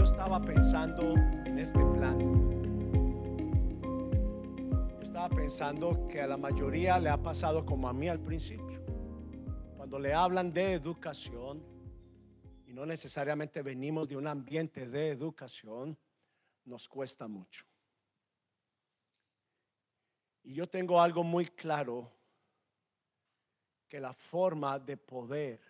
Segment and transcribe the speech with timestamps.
[0.00, 1.12] yo estaba pensando
[1.44, 2.18] en este plan,
[4.94, 8.82] yo estaba pensando que a la mayoría le ha pasado como a mí al principio.
[9.76, 11.62] Cuando le hablan de educación,
[12.66, 15.98] y no necesariamente venimos de un ambiente de educación,
[16.64, 17.66] nos cuesta mucho.
[20.42, 22.10] Y yo tengo algo muy claro,
[23.86, 25.60] que la forma de poder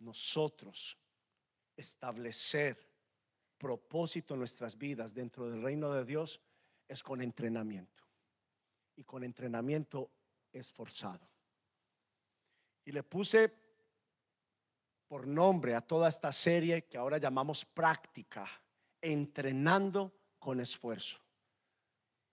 [0.00, 0.98] nosotros
[1.76, 2.85] establecer
[3.58, 6.40] propósito en nuestras vidas dentro del reino de Dios
[6.88, 8.04] es con entrenamiento.
[8.96, 10.10] Y con entrenamiento
[10.52, 11.28] esforzado.
[12.84, 13.52] Y le puse
[15.06, 18.48] por nombre a toda esta serie que ahora llamamos práctica,
[19.00, 21.18] entrenando con esfuerzo.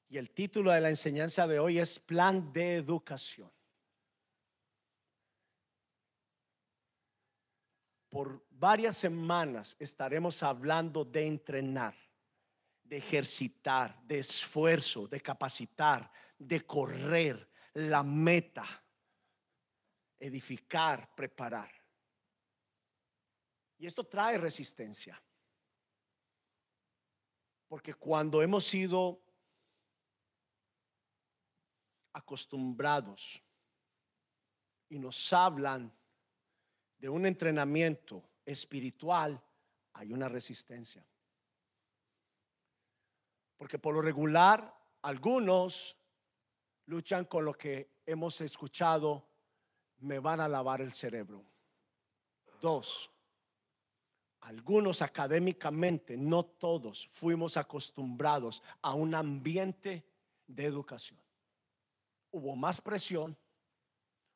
[0.09, 3.51] Y el título de la enseñanza de hoy es Plan de Educación.
[8.09, 11.93] Por varias semanas estaremos hablando de entrenar,
[12.81, 18.63] de ejercitar, de esfuerzo, de capacitar, de correr, la meta,
[20.17, 21.69] edificar, preparar.
[23.79, 25.21] Y esto trae resistencia.
[27.67, 29.25] Porque cuando hemos sido
[32.13, 33.43] acostumbrados
[34.87, 35.93] y nos hablan
[36.97, 39.41] de un entrenamiento espiritual,
[39.93, 41.05] hay una resistencia.
[43.57, 45.97] Porque por lo regular, algunos
[46.85, 49.27] luchan con lo que hemos escuchado,
[49.99, 51.43] me van a lavar el cerebro.
[52.61, 53.11] Dos,
[54.41, 60.05] algunos académicamente, no todos, fuimos acostumbrados a un ambiente
[60.47, 61.23] de educación
[62.33, 63.37] hubo más presión,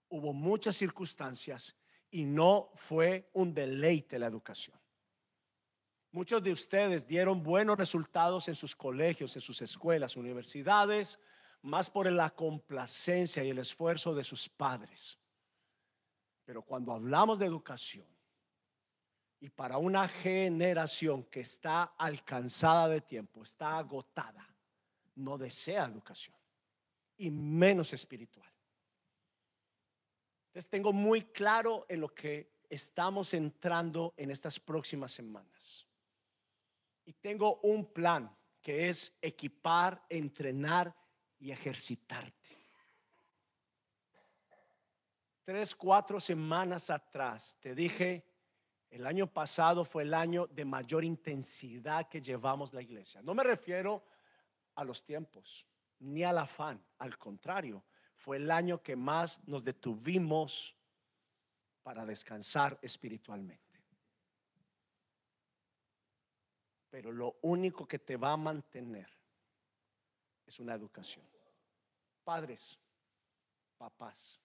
[0.08, 1.76] hubo muchas circunstancias
[2.12, 4.78] y no fue un deleite la educación.
[6.12, 11.20] Muchos de ustedes dieron buenos resultados en sus colegios, en sus escuelas, universidades,
[11.62, 15.20] más por la complacencia y el esfuerzo de sus padres.
[16.46, 18.08] Pero cuando hablamos de educación
[19.40, 24.48] y para una generación que está alcanzada de tiempo, está agotada,
[25.16, 26.36] no desea educación
[27.18, 28.50] y menos espiritual.
[30.58, 35.86] Entonces tengo muy claro en lo que estamos entrando en estas próximas semanas.
[37.06, 40.96] Y tengo un plan que es equipar, entrenar
[41.38, 42.58] y ejercitarte.
[45.44, 48.26] Tres, cuatro semanas atrás te dije,
[48.90, 53.22] el año pasado fue el año de mayor intensidad que llevamos la iglesia.
[53.22, 54.04] No me refiero
[54.74, 55.68] a los tiempos
[56.00, 57.84] ni al afán, al contrario,
[58.18, 60.76] fue el año que más nos detuvimos
[61.84, 63.64] para descansar espiritualmente.
[66.90, 69.08] Pero lo único que te va a mantener
[70.46, 71.26] es una educación.
[72.24, 72.80] Padres,
[73.78, 74.42] papás,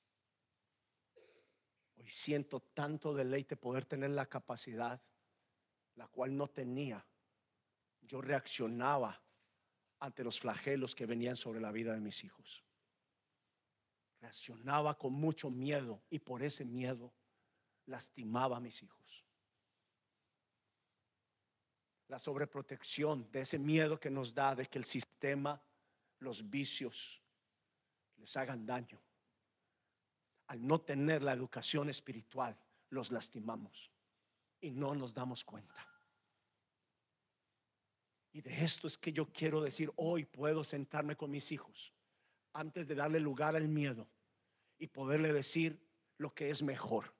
[1.96, 5.00] hoy siento tanto deleite poder tener la capacidad,
[5.94, 7.04] la cual no tenía.
[8.02, 9.20] Yo reaccionaba
[9.98, 12.62] ante los flagelos que venían sobre la vida de mis hijos.
[14.22, 17.12] Reaccionaba con mucho miedo y por ese miedo
[17.86, 19.24] lastimaba a mis hijos.
[22.06, 25.60] La sobreprotección de ese miedo que nos da de que el sistema,
[26.20, 27.20] los vicios,
[28.18, 29.02] les hagan daño.
[30.46, 32.56] Al no tener la educación espiritual,
[32.90, 33.90] los lastimamos
[34.60, 35.84] y no nos damos cuenta.
[38.32, 41.92] Y de esto es que yo quiero decir, hoy puedo sentarme con mis hijos
[42.52, 44.08] antes de darle lugar al miedo
[44.78, 45.80] y poderle decir
[46.18, 47.14] lo que es mejor.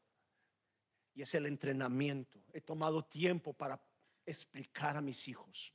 [1.14, 2.42] Y es el entrenamiento.
[2.52, 3.80] He tomado tiempo para
[4.24, 5.74] explicar a mis hijos.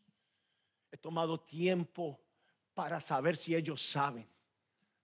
[0.92, 2.20] He tomado tiempo
[2.74, 4.28] para saber si ellos saben.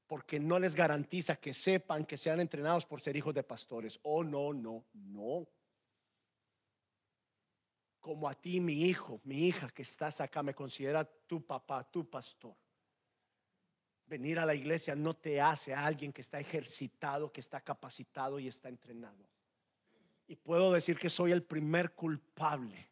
[0.07, 3.99] Porque no les garantiza que sepan que sean entrenados por ser hijos de pastores.
[4.03, 5.47] Oh, no, no, no
[8.03, 12.09] como a ti, mi hijo, mi hija que estás acá, me considera tu papá, tu
[12.09, 12.53] pastor.
[14.05, 18.39] Venir a la iglesia no te hace a alguien que está ejercitado, que está capacitado
[18.39, 19.27] y está entrenado.
[20.27, 22.89] Y puedo decir que soy el primer culpable.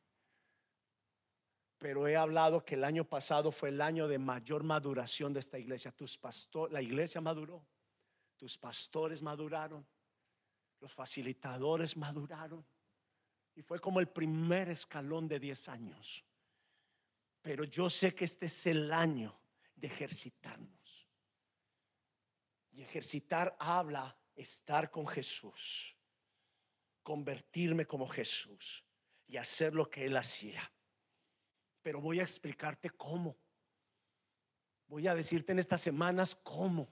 [1.78, 5.58] Pero he hablado que el año pasado fue el año de mayor maduración de esta
[5.58, 5.94] iglesia.
[6.70, 7.66] La iglesia maduró,
[8.38, 9.86] tus pastores maduraron,
[10.80, 12.66] los facilitadores maduraron
[13.56, 16.26] y fue como el primer escalón de 10 años.
[17.42, 19.36] Pero yo sé que este es el año
[19.76, 20.81] de ejercitarnos.
[22.82, 25.96] Ejercitar habla estar con Jesús,
[27.04, 28.86] convertirme como Jesús
[29.28, 30.72] y hacer lo que Él hacía.
[31.84, 33.36] pero voy a explicarte cómo.
[34.88, 36.88] Voy a decirte en estas semanas cómo.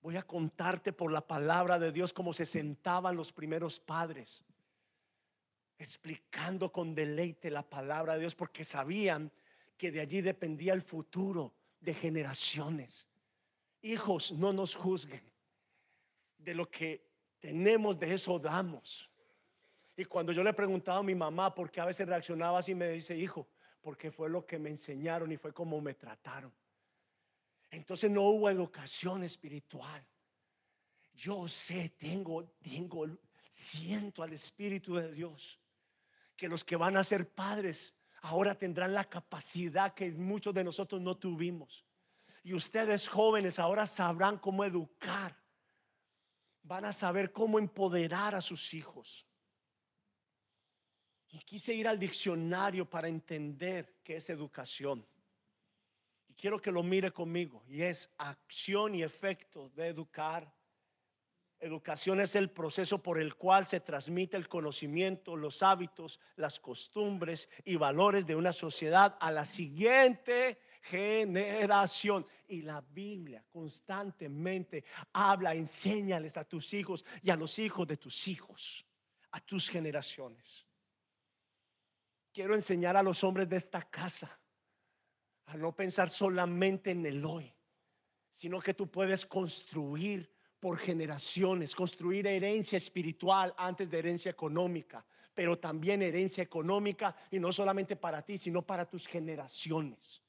[0.00, 4.42] Voy a contarte por la palabra de Dios cómo se sentaban los primeros padres,
[5.78, 9.30] explicando con deleite la palabra de Dios, porque sabían
[9.76, 13.09] que de allí dependía el futuro de generaciones.
[13.82, 15.22] Hijos, no nos juzguen.
[16.38, 19.10] De lo que tenemos, de eso damos.
[19.96, 22.88] Y cuando yo le preguntaba a mi mamá por qué a veces reaccionaba así, me
[22.88, 23.48] dice, hijo,
[23.80, 26.52] porque fue lo que me enseñaron y fue como me trataron.
[27.70, 30.04] Entonces no hubo educación espiritual.
[31.14, 33.06] Yo sé, tengo, tengo,
[33.50, 35.60] siento al Espíritu de Dios
[36.36, 41.00] que los que van a ser padres ahora tendrán la capacidad que muchos de nosotros
[41.00, 41.84] no tuvimos.
[42.42, 45.36] Y ustedes jóvenes ahora sabrán cómo educar.
[46.62, 49.26] Van a saber cómo empoderar a sus hijos.
[51.28, 55.06] Y quise ir al diccionario para entender qué es educación.
[56.28, 57.62] Y quiero que lo mire conmigo.
[57.68, 60.52] Y es acción y efecto de educar.
[61.60, 67.50] Educación es el proceso por el cual se transmite el conocimiento, los hábitos, las costumbres
[67.64, 72.26] y valores de una sociedad a la siguiente generación.
[72.48, 78.28] Y la Biblia constantemente habla, enséñales a tus hijos y a los hijos de tus
[78.28, 78.86] hijos,
[79.30, 80.66] a tus generaciones.
[82.32, 84.38] Quiero enseñar a los hombres de esta casa
[85.46, 87.52] a no pensar solamente en el hoy,
[88.30, 95.04] sino que tú puedes construir por generaciones, construir herencia espiritual antes de herencia económica,
[95.34, 100.22] pero también herencia económica y no solamente para ti, sino para tus generaciones.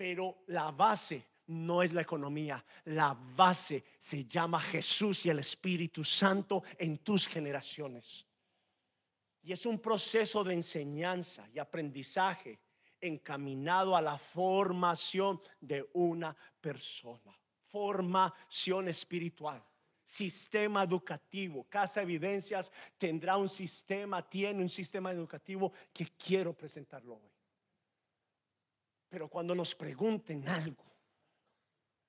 [0.00, 6.02] Pero la base no es la economía, la base se llama Jesús y el Espíritu
[6.04, 8.26] Santo en tus generaciones.
[9.42, 12.58] Y es un proceso de enseñanza y aprendizaje
[12.98, 17.38] encaminado a la formación de una persona.
[17.66, 19.62] Formación espiritual.
[20.02, 21.66] Sistema educativo.
[21.68, 27.39] Casa Evidencias tendrá un sistema, tiene un sistema educativo que quiero presentarlo hoy.
[29.10, 30.84] Pero cuando nos pregunten algo,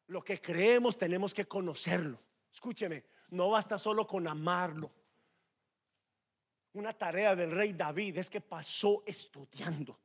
[0.07, 2.18] lo que creemos tenemos que conocerlo.
[2.50, 4.89] Escúcheme, no basta solo con amarlo
[6.74, 10.00] una tarea del rey David es que pasó estudiando.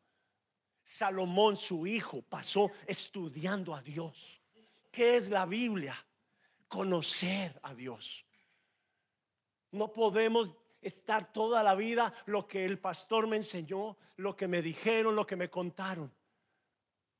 [0.82, 4.40] Salomón, su hijo, pasó estudiando a Dios.
[4.90, 5.94] ¿Qué es la Biblia?
[6.68, 8.24] Conocer a Dios.
[9.70, 14.62] No podemos estar toda la vida lo que el pastor me enseñó, lo que me
[14.62, 16.12] dijeron, lo que me contaron.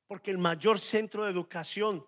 [0.07, 2.05] Porque el mayor centro de educación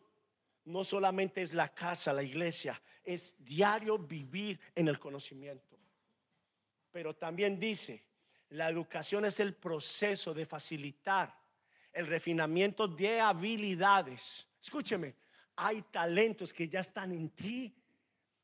[0.66, 5.78] no solamente es la casa, la iglesia, es diario vivir en el conocimiento.
[6.92, 8.04] Pero también dice,
[8.50, 11.36] la educación es el proceso de facilitar
[11.92, 14.48] el refinamiento de habilidades.
[14.62, 15.16] Escúcheme,
[15.56, 17.76] hay talentos que ya están en ti,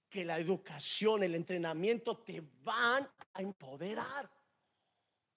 [0.09, 4.29] que la educación, el entrenamiento te van a empoderar,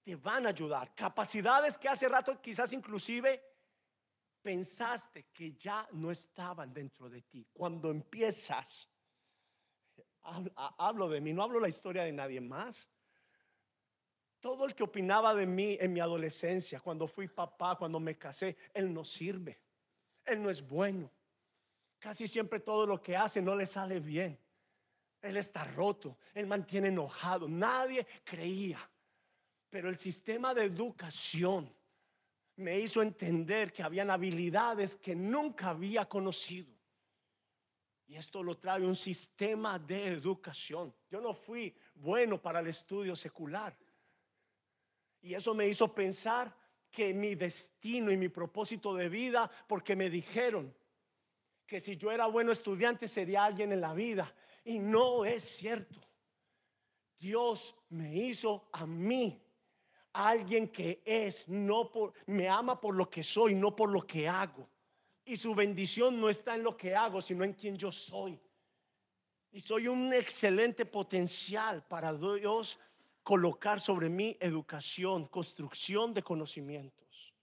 [0.02, 0.94] te van a ayudar.
[0.94, 3.42] Capacidades que hace rato quizás inclusive
[4.42, 7.46] pensaste que ya no estaban dentro de ti.
[7.52, 8.88] Cuando empiezas,
[10.22, 12.88] hablo de mí, no hablo la historia de nadie más.
[14.40, 18.56] Todo el que opinaba de mí en mi adolescencia, cuando fui papá, cuando me casé,
[18.72, 19.60] él no sirve.
[20.24, 21.10] Él no es bueno.
[21.98, 24.38] Casi siempre todo lo que hace no le sale bien.
[25.20, 27.48] Él está roto, él mantiene enojado.
[27.48, 28.78] Nadie creía.
[29.68, 31.74] Pero el sistema de educación
[32.58, 36.74] me hizo entender que habían habilidades que nunca había conocido.
[38.06, 40.92] Y esto lo trae un sistema de educación.
[41.08, 43.78] Yo no fui bueno para el estudio secular.
[45.20, 46.52] Y eso me hizo pensar
[46.90, 50.74] que mi destino y mi propósito de vida, porque me dijeron
[51.64, 54.34] que si yo era bueno estudiante sería alguien en la vida.
[54.64, 56.00] Y no es cierto.
[57.18, 59.47] Dios me hizo a mí
[60.12, 64.28] alguien que es, no por, me ama por lo que soy, no por lo que
[64.28, 64.68] hago.
[65.24, 68.40] Y su bendición no está en lo que hago, sino en quien yo soy.
[69.50, 72.78] Y soy un excelente potencial para Dios
[73.22, 77.34] colocar sobre mí educación, construcción de conocimientos.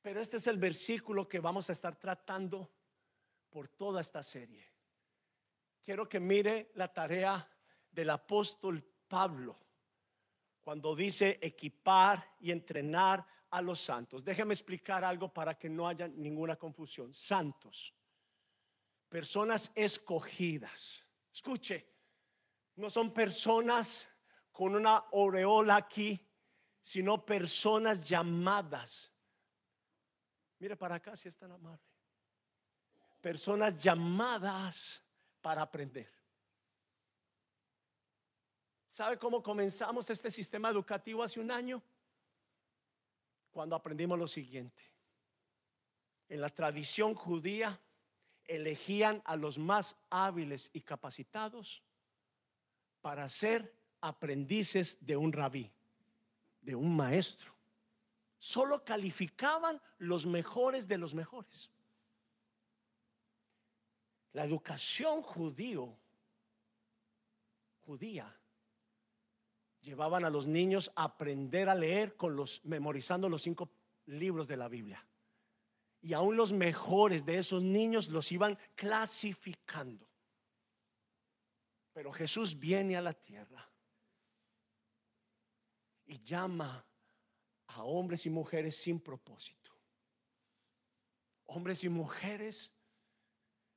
[0.00, 2.70] Pero este es el versículo que vamos a estar tratando
[3.50, 4.66] por toda esta serie.
[5.82, 7.46] Quiero que mire la tarea
[7.90, 9.67] del apóstol Pablo
[10.68, 14.22] cuando dice equipar y entrenar a los santos.
[14.22, 17.14] Déjeme explicar algo para que no haya ninguna confusión.
[17.14, 17.94] Santos,
[19.08, 21.02] personas escogidas.
[21.32, 21.90] Escuche,
[22.76, 24.06] no son personas
[24.52, 26.20] con una aureola aquí,
[26.82, 29.10] sino personas llamadas.
[30.58, 31.80] Mire para acá si es tan amable.
[33.22, 35.02] Personas llamadas
[35.40, 36.17] para aprender.
[38.98, 41.80] ¿Sabe cómo comenzamos este sistema educativo hace un año?
[43.52, 44.82] Cuando aprendimos lo siguiente.
[46.28, 47.80] En la tradición judía
[48.44, 51.84] elegían a los más hábiles y capacitados
[53.00, 55.70] para ser aprendices de un rabí,
[56.60, 57.54] de un maestro.
[58.36, 61.70] Solo calificaban los mejores de los mejores.
[64.32, 65.96] La educación judío,
[67.86, 68.37] judía,
[69.80, 73.70] llevaban a los niños a aprender a leer con los memorizando los cinco
[74.06, 75.04] libros de la Biblia.
[76.00, 80.08] Y aún los mejores de esos niños los iban clasificando.
[81.92, 83.68] Pero Jesús viene a la tierra
[86.06, 86.84] y llama
[87.66, 89.72] a hombres y mujeres sin propósito.
[91.46, 92.72] Hombres y mujeres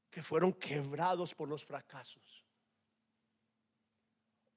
[0.09, 2.40] que fueron quebrados por los fracasos.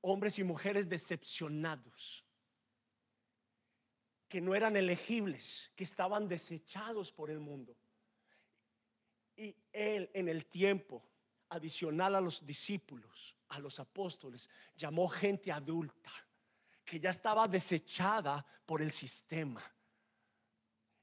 [0.06, 2.26] Hombres y mujeres decepcionados,
[4.28, 7.75] que no eran elegibles, que estaban desechados por el mundo.
[9.34, 11.02] Y él en el tiempo
[11.49, 16.12] adicional a los discípulos, a los apóstoles, llamó gente adulta
[16.84, 19.62] que ya estaba desechada por el sistema.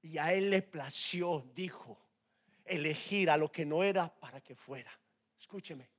[0.04, 2.00] Y a él le plació, dijo,
[2.66, 4.92] elegir a lo que no era para que fuera.
[5.36, 5.90] Escúcheme,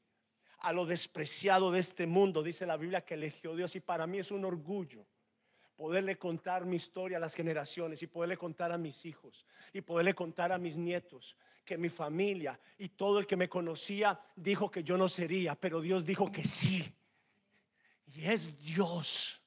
[0.63, 4.19] a lo despreciado de este mundo, dice la Biblia que eligió Dios y para mí
[4.19, 5.05] es un orgullo
[5.75, 10.15] poderle contar mi historia a las generaciones y poderle contar a mis hijos y poderle
[10.15, 14.85] contar a mis nietos que mi familia y todo el que me conocía dijo que
[14.85, 16.95] yo no sería, pero Dios dijo que sí.
[18.07, 19.43] Y es Dios.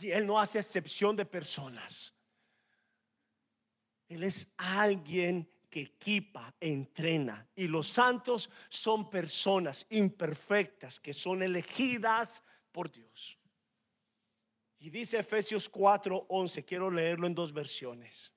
[0.00, 2.12] Y Él no hace excepción de personas.
[4.08, 7.48] Él es alguien que equipa, entrena.
[7.56, 13.38] Y los santos son personas imperfectas que son elegidas por Dios.
[14.78, 18.34] Y dice Efesios 4:11, quiero leerlo en dos versiones.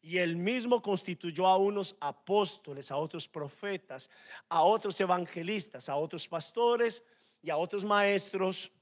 [0.00, 4.08] Y él mismo constituyó a unos apóstoles, a otros profetas,
[4.48, 7.02] a otros evangelistas, a otros pastores
[7.42, 8.72] y a otros maestros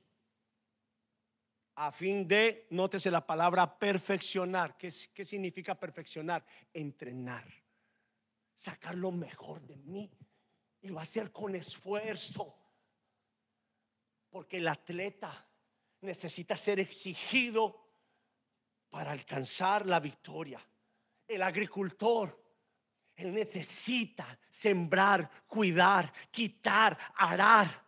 [1.75, 4.79] a fin de, nótese la palabra perfeccionar.
[4.79, 6.45] ¿Qué, ¿Qué, significa perfeccionar?
[6.73, 7.66] Entrenar.
[8.57, 10.11] Sacar lo mejor de mí.
[10.81, 12.59] Y lo hacer con esfuerzo.
[14.29, 15.49] Porque el atleta
[16.01, 17.87] necesita ser exigido
[18.91, 20.61] para alcanzar la victoria.
[21.29, 22.43] El agricultor,
[23.15, 27.85] él necesita sembrar, cuidar, quitar, arar,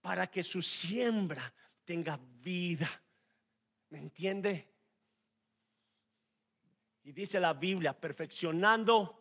[0.00, 1.52] para que su siembra
[1.84, 2.88] tenga vida.
[3.90, 4.70] ¿Me entiende?
[7.02, 9.19] Y dice la Biblia, perfeccionando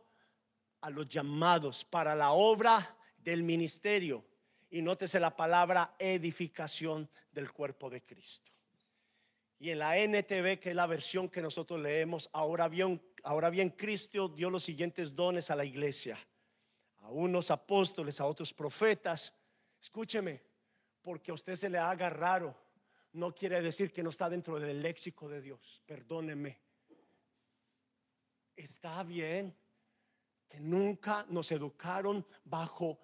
[0.81, 4.25] a los llamados para la obra del ministerio.
[4.69, 8.51] Y nótese la palabra edificación del cuerpo de Cristo.
[9.57, 13.71] Y en la NTV, que es la versión que nosotros leemos, ahora bien, ahora bien
[13.71, 16.17] Cristo dio los siguientes dones a la iglesia.
[16.97, 19.33] A unos apóstoles, a otros profetas.
[19.81, 20.41] Escúcheme,
[21.01, 22.55] porque a usted se le haga raro,
[23.13, 25.81] no quiere decir que no está dentro del léxico de Dios.
[25.85, 26.59] Perdóneme.
[28.55, 29.55] Está bien
[30.49, 32.99] que nunca nos educaron bajo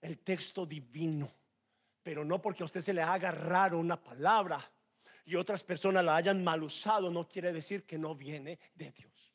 [0.00, 1.32] el texto divino,
[2.02, 4.68] pero no porque a usted se le haga raro una palabra
[5.24, 9.32] y otras personas la hayan mal usado, no quiere decir que no viene de Dios.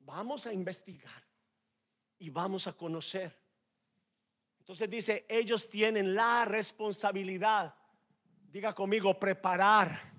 [0.00, 1.24] Vamos a investigar
[2.18, 3.36] y vamos a conocer.
[4.58, 7.74] Entonces dice, ellos tienen la responsabilidad.
[8.50, 10.12] Diga conmigo, preparar.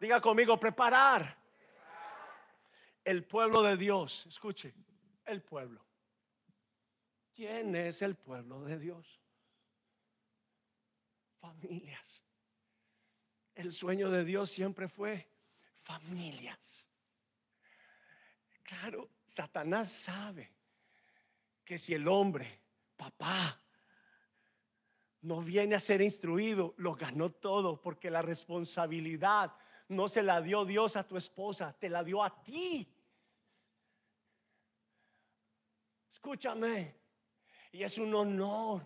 [0.00, 1.36] Diga conmigo, preparar.
[3.04, 4.74] El pueblo de Dios, escuche,
[5.26, 5.84] el pueblo.
[7.34, 9.20] ¿Quién es el pueblo de Dios?
[11.40, 12.24] Familias.
[13.54, 15.28] El sueño de Dios siempre fue
[15.82, 16.86] familias.
[18.62, 20.52] Claro, Satanás sabe
[21.64, 22.60] que si el hombre
[22.96, 23.60] papá,
[25.24, 29.54] no viene a ser instruido, lo ganó todo, porque la responsabilidad
[29.88, 32.93] no se la dio Dios a tu esposa, te la dio a ti.
[36.24, 36.96] Escúchame,
[37.70, 38.82] y es un honor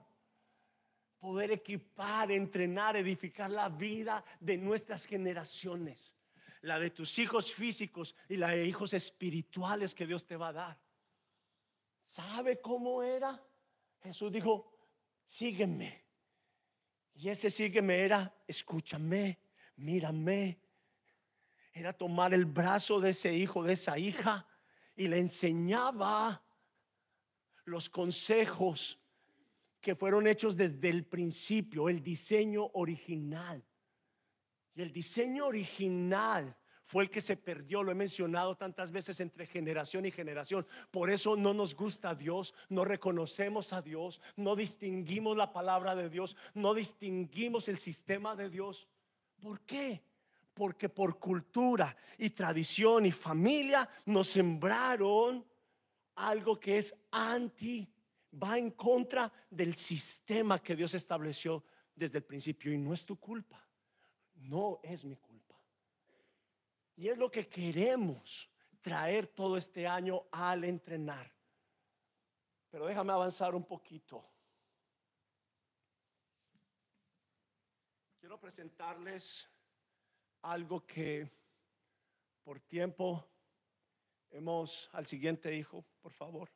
[1.20, 6.16] poder equipar, entrenar, edificar la vida de nuestras generaciones,
[6.62, 10.52] la de tus hijos físicos y la de hijos espirituales que Dios te va a
[10.52, 10.80] dar.
[12.00, 13.40] ¿Sabe cómo era?
[14.02, 14.76] Jesús dijo,
[15.24, 16.06] sígueme.
[17.14, 19.38] Y ese sígueme era, escúchame,
[19.76, 20.58] mírame.
[21.72, 24.44] Era tomar el brazo de ese hijo, de esa hija,
[24.96, 26.42] y le enseñaba
[27.68, 28.98] los consejos
[29.80, 33.64] que fueron hechos desde el principio, el diseño original.
[34.74, 36.56] Y el diseño original
[36.88, 40.66] fue el que se perdió, lo he mencionado tantas veces entre generación y generación.
[40.90, 45.94] Por eso no nos gusta a Dios, no reconocemos a Dios, no distinguimos la palabra
[45.94, 48.88] de Dios, no distinguimos el sistema de Dios.
[49.38, 50.02] ¿Por qué?
[50.54, 55.44] Porque por cultura y tradición y familia nos sembraron
[56.18, 57.88] algo que es anti,
[58.42, 63.18] va en contra del sistema que Dios estableció desde el principio y no es tu
[63.18, 63.64] culpa,
[64.34, 65.56] no es mi culpa.
[66.96, 71.32] Y es lo que queremos traer todo este año al entrenar.
[72.70, 74.24] Pero déjame avanzar un poquito.
[78.18, 79.48] Quiero presentarles
[80.42, 81.30] algo que
[82.42, 83.24] por tiempo
[84.30, 86.50] hemos al siguiente hijo, por favor.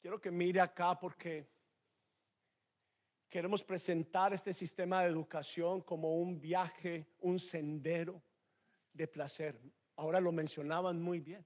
[0.00, 1.48] Quiero que mire acá porque
[3.28, 8.22] queremos presentar este sistema de educación como un viaje, un sendero
[8.92, 9.58] de placer.
[9.96, 11.44] Ahora lo mencionaban muy bien.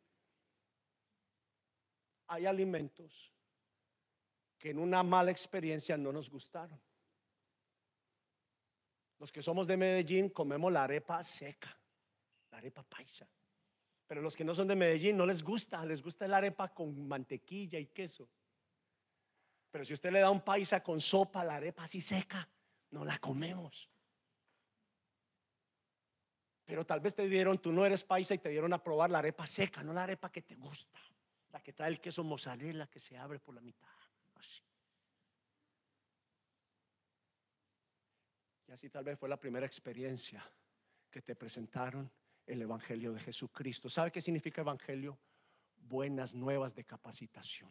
[2.27, 3.33] Hay alimentos
[4.59, 6.79] que en una mala experiencia no nos gustaron.
[9.19, 11.78] Los que somos de Medellín comemos la arepa seca,
[12.59, 13.29] arepa paisa.
[14.07, 17.07] Pero los que no son de Medellín no les gusta, les gusta la arepa con
[17.07, 18.29] mantequilla y queso.
[19.71, 22.49] Pero si usted le da un paisa con sopa, la arepa así seca,
[22.91, 23.91] no la comemos.
[26.65, 29.19] Pero tal vez te dieron, tú no eres paisa y te dieron a probar la
[29.19, 30.99] arepa seca, no la arepa que te gusta,
[31.51, 33.89] la que trae el queso mozzarella que se abre por la mitad.
[34.35, 34.63] Así.
[38.67, 40.43] Y así tal vez fue la primera experiencia
[41.11, 42.11] que te presentaron
[42.49, 43.89] el Evangelio de Jesucristo.
[43.89, 45.19] ¿Sabe qué significa Evangelio?
[45.77, 47.71] Buenas nuevas de capacitación.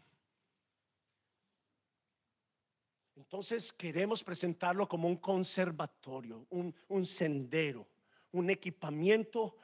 [3.15, 7.87] Entonces queremos presentarlo como un conservatorio, un, sendero,
[8.31, 9.57] un equipamiento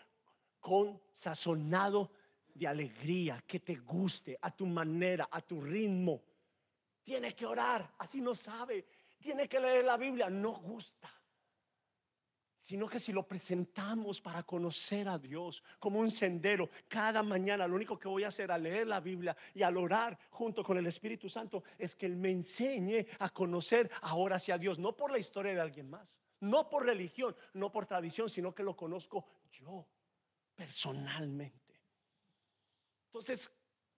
[0.60, 2.12] con sazonado
[2.54, 6.24] de alegría, que te guste a tu manera, a tu ritmo.
[7.04, 8.86] Tiene que orar, así no sabe.
[9.20, 11.13] Tiene que leer la Biblia, no gusta
[12.64, 17.76] sino que si lo presentamos para conocer a Dios como un sendero, cada mañana lo
[17.76, 20.88] único que voy a hacer al leer la Biblia y al orar junto con el
[20.88, 25.20] Espíritu Santo es que Él me enseñe a conocer ahora hacia Dios, no por la
[25.20, 26.08] historia de alguien más,
[26.40, 29.86] no por religión, no por tradición, sino que lo conozco yo
[30.56, 31.82] personalmente.
[33.08, 33.52] Entonces,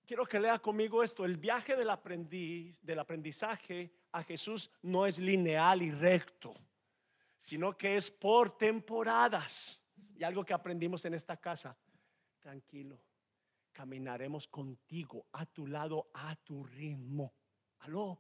[0.08, 5.20] quiero que lea conmigo esto, el viaje del aprendiz, del aprendizaje a Jesús no es
[5.20, 6.56] lineal y recto
[7.46, 9.80] sino que es por temporadas.
[10.18, 11.78] Y algo que aprendimos en esta casa,
[12.40, 13.00] tranquilo,
[13.72, 17.36] caminaremos contigo, a tu lado, a tu ritmo.
[17.82, 18.20] Aló,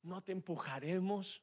[0.00, 1.42] no te empujaremos.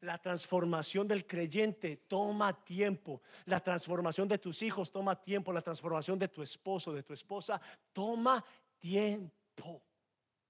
[0.00, 3.22] La transformación del creyente toma tiempo.
[3.46, 5.50] La transformación de tus hijos toma tiempo.
[5.50, 7.58] La transformación de tu esposo, de tu esposa,
[7.90, 8.44] toma
[8.78, 9.82] tiempo.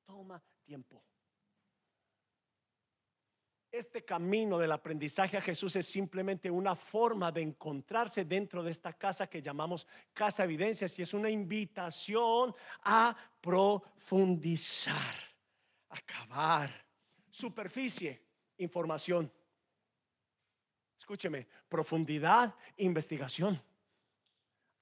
[0.05, 1.05] Toma tiempo.
[3.79, 8.93] Este camino del aprendizaje a Jesús es simplemente una forma de encontrarse dentro de esta
[8.93, 15.15] casa que llamamos Casa Evidencias y es una invitación a profundizar,
[15.91, 16.69] acabar,
[17.31, 18.21] superficie,
[18.57, 19.33] información.
[20.99, 23.63] Escúcheme, profundidad, investigación.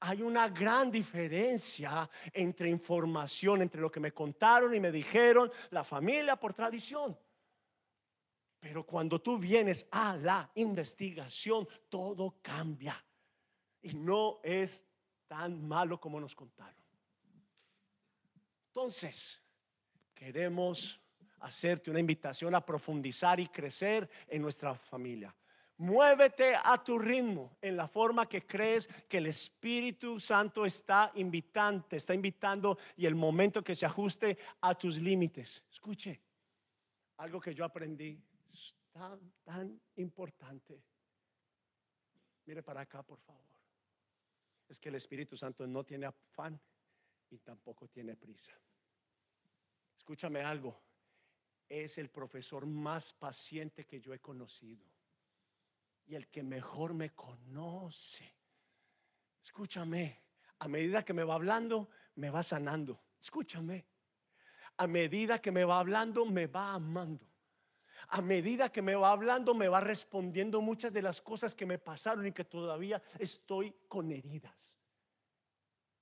[0.00, 5.84] Hay una gran diferencia entre información, entre lo que me contaron y me dijeron la
[5.84, 7.14] familia por tradición.
[8.68, 13.00] Pero cuando tú vienes a la investigación, todo cambia.
[13.80, 14.84] Y no es
[15.28, 16.74] tan malo como nos contaron.
[18.66, 19.40] Entonces,
[20.12, 21.00] queremos
[21.38, 25.32] hacerte una invitación a profundizar y crecer en nuestra familia.
[25.76, 31.98] Muévete a tu ritmo en la forma que crees que el Espíritu Santo está invitante,
[31.98, 35.62] está invitando y el momento que se ajuste a tus límites.
[35.70, 36.20] Escuche,
[37.18, 38.25] algo que yo aprendí
[38.92, 40.82] tan, tan importante.
[42.46, 43.42] Mire para acá, por favor.
[44.68, 46.60] Es que el Espíritu Santo no tiene afán
[47.30, 48.52] y tampoco tiene prisa.
[49.96, 50.80] Escúchame algo.
[51.68, 54.86] Es el profesor más paciente que yo he conocido
[56.06, 58.32] y el que mejor me conoce.
[59.42, 60.22] Escúchame,
[60.60, 63.02] a medida que me va hablando, me va sanando.
[63.20, 63.86] Escúchame,
[64.76, 67.35] a medida que me va hablando, me va amando
[68.08, 71.78] A medida que me va hablando, me va respondiendo muchas de las cosas que me
[71.78, 74.72] pasaron y que todavía estoy con heridas.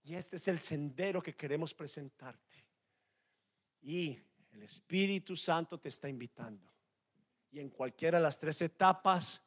[0.02, 2.64] Y este es el sendero que queremos presentarte.
[3.80, 4.18] Y
[4.52, 6.70] el Espíritu Santo te está invitando.
[7.50, 9.42] Y en cualquiera de las tres etapas,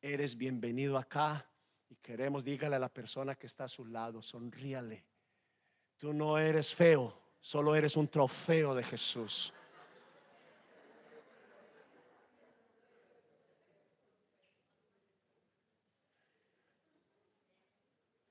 [0.00, 1.46] eres bienvenido acá.
[1.88, 5.04] Y queremos, dígale a la persona que está a su lado, sonríale.
[5.96, 9.52] Tú no eres feo, solo eres un trofeo de Jesús.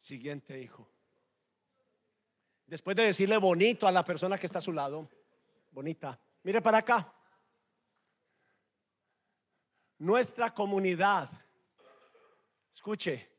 [0.10, 0.89] Siguiente hijo.
[2.65, 5.08] Después de decirle bonito a la persona que está a su lado,
[5.69, 7.13] bonita, mire para acá.
[10.00, 11.30] Nuestra comunidad,
[12.74, 13.30] escuche,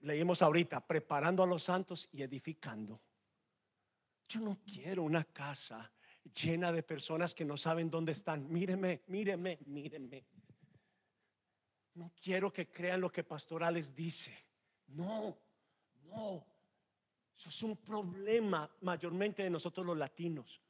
[0.00, 3.00] leímos ahorita, preparando a los santos y edificando.
[4.28, 5.92] Yo no quiero una casa
[6.34, 8.50] llena de personas que no saben dónde están.
[8.50, 10.26] Míreme, míreme, míreme.
[11.94, 14.36] No quiero que crean lo que Pastor Alex dice.
[14.88, 15.45] No,
[16.06, 16.44] no.
[17.34, 20.60] Eso es un problema mayormente de nosotros los latinos.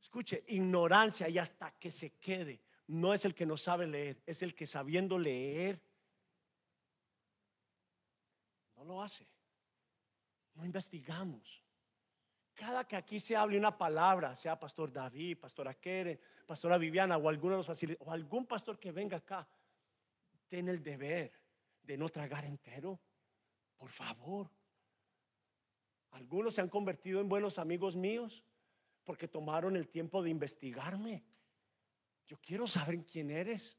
[0.00, 2.60] Escuche, ignorancia y hasta que se quede.
[2.88, 5.80] No es el que no sabe leer, es el que sabiendo leer
[8.76, 9.26] no lo hace.
[10.54, 11.62] No investigamos.
[12.54, 17.28] Cada que aquí se hable una palabra, sea Pastor David, Pastora Keren, Pastora Viviana o
[17.28, 19.48] alguno de los o algún pastor que venga acá,
[20.46, 21.32] tiene el deber
[21.82, 23.00] de no tragar entero.
[23.76, 24.50] Por favor.
[26.10, 28.44] Algunos se han convertido en buenos amigos míos
[29.04, 31.24] porque tomaron el tiempo de investigarme.
[32.26, 33.78] Yo quiero saber quién eres.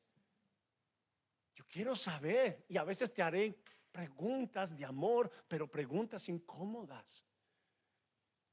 [1.54, 2.66] Yo quiero saber.
[2.68, 3.58] Y a veces te haré
[3.92, 7.24] preguntas de amor, pero preguntas incómodas.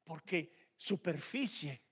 [0.04, 1.82] Porque superficie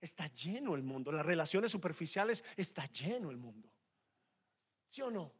[0.00, 1.10] está lleno el mundo.
[1.12, 3.70] Las relaciones superficiales está lleno el mundo.
[4.88, 5.32] ¿Sí o no?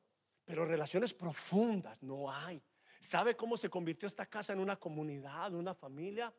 [0.45, 2.63] Pero relaciones profundas no hay.
[3.05, 6.33] ¿Sabe cómo se convirtió esta casa en una comunidad, una familia?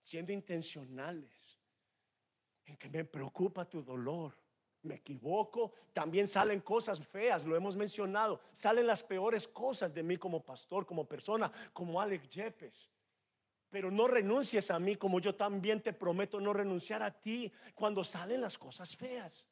[0.00, 1.60] Siendo intencionales.
[2.64, 4.36] En que me preocupa tu dolor.
[4.82, 8.40] Me equivoco, también salen cosas feas, lo hemos mencionado.
[8.52, 12.90] Salen las peores cosas de mí como pastor, como persona, como Alex Yepes.
[13.70, 18.02] Pero no renuncies a mí como yo también te prometo no renunciar a ti cuando
[18.02, 19.46] salen las cosas feas.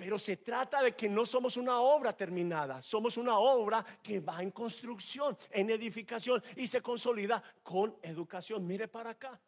[0.00, 4.42] Pero se trata de que no somos una obra terminada, somos una obra que va
[4.42, 8.66] en construcción, en edificación y se consolida con educación.
[8.66, 9.38] Mire para acá.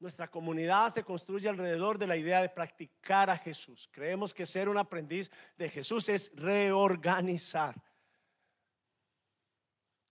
[0.00, 3.88] Nuestra comunidad se construye alrededor de la idea de practicar a Jesús.
[3.92, 7.80] Creemos que ser un aprendiz de Jesús es reorganizar.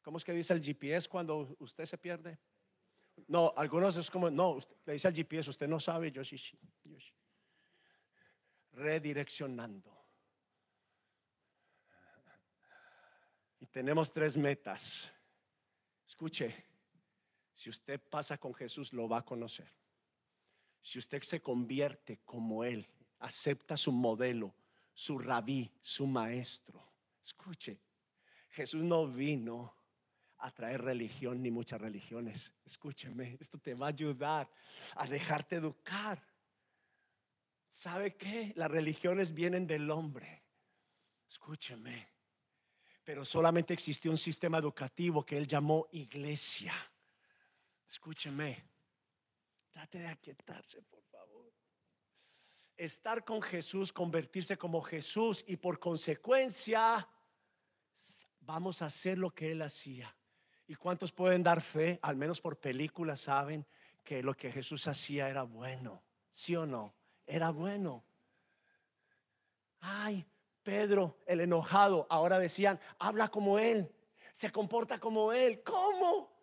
[0.01, 2.39] ¿Cómo es que dice el GPS cuando usted se pierde?
[3.27, 6.57] No, algunos es como, no, le dice al GPS, usted no sabe, yo sí, sí,
[8.79, 9.95] redireccionando.
[13.59, 15.11] Y tenemos tres metas.
[16.07, 16.53] Escuche,
[17.53, 19.69] si usted pasa con Jesús, lo va a conocer.
[20.81, 22.87] Si usted se convierte como Él,
[23.19, 24.55] acepta su modelo,
[24.93, 26.89] su rabí, su maestro.
[27.21, 27.81] Escuche,
[28.49, 29.75] Jesús no vino
[30.37, 32.53] a traer religión ni muchas religiones.
[32.65, 34.49] Escúcheme, esto te va a ayudar
[34.95, 36.23] a dejarte educar.
[37.79, 38.51] ¿Sabe qué?
[38.57, 40.43] Las religiones vienen del hombre.
[41.29, 42.09] Escúcheme.
[43.05, 46.73] Pero solamente existió un sistema educativo que él llamó iglesia.
[47.87, 48.65] Escúcheme.
[49.71, 51.53] Trate de aquietarse, por favor.
[52.75, 57.07] Estar con Jesús, convertirse como Jesús y por consecuencia
[58.41, 60.13] vamos a hacer lo que él hacía.
[60.67, 63.65] ¿Y cuántos pueden dar fe, al menos por películas, saben
[64.03, 66.03] que lo que Jesús hacía era bueno?
[66.29, 66.98] ¿Sí o no?
[67.29, 68.03] Era bueno.
[69.79, 70.25] Ay,
[70.63, 73.89] Pedro, el enojado, ahora decían, habla como él,
[74.33, 75.61] se comporta como él.
[75.63, 76.35] ¿Cómo?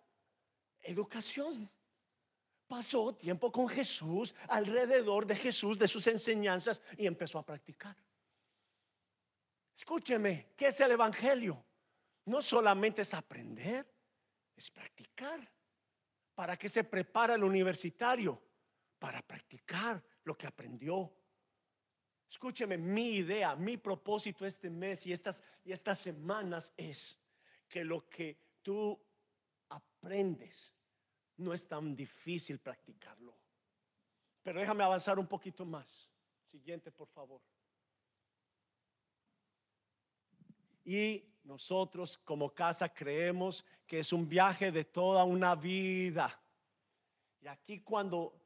[0.81, 1.69] Educación.
[2.69, 7.97] Pasó tiempo con Jesús, alrededor de Jesús, de sus enseñanzas y empezó a practicar.
[9.77, 11.65] Escúcheme, ¿qué es el Evangelio?
[12.25, 13.87] No solamente es aprender,
[14.57, 15.49] es practicar.
[16.35, 18.43] ¿Para qué se prepara el universitario?
[18.99, 21.11] Para practicar, lo que aprendió.
[22.29, 27.17] Escúcheme, mi idea, mi propósito este mes y estas, y estas semanas es
[27.69, 29.01] que lo que tú
[29.69, 30.75] aprendes
[31.37, 33.39] no es tan difícil practicarlo.
[34.43, 36.11] Pero déjame avanzar un poquito más.
[36.43, 37.41] Siguiente, por favor.
[40.85, 46.41] Y nosotros como casa creemos que es un viaje de toda una vida.
[47.41, 48.46] Y aquí cuando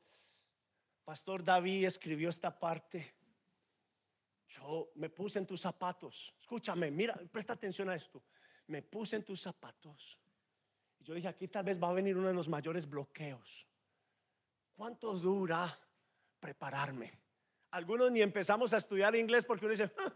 [1.04, 3.14] Pastor David escribió esta parte.
[4.48, 6.34] Yo me puse en tus zapatos.
[6.40, 8.22] Escúchame, mira, presta atención a esto.
[8.66, 10.18] Me puse en tus zapatos.
[11.00, 13.66] Yo dije, aquí tal vez va a venir uno de los mayores bloqueos.
[14.74, 15.78] ¿Cuánto dura
[16.38, 17.12] prepararme?
[17.72, 20.12] Algunos ni empezamos a estudiar inglés porque uno dice, ah".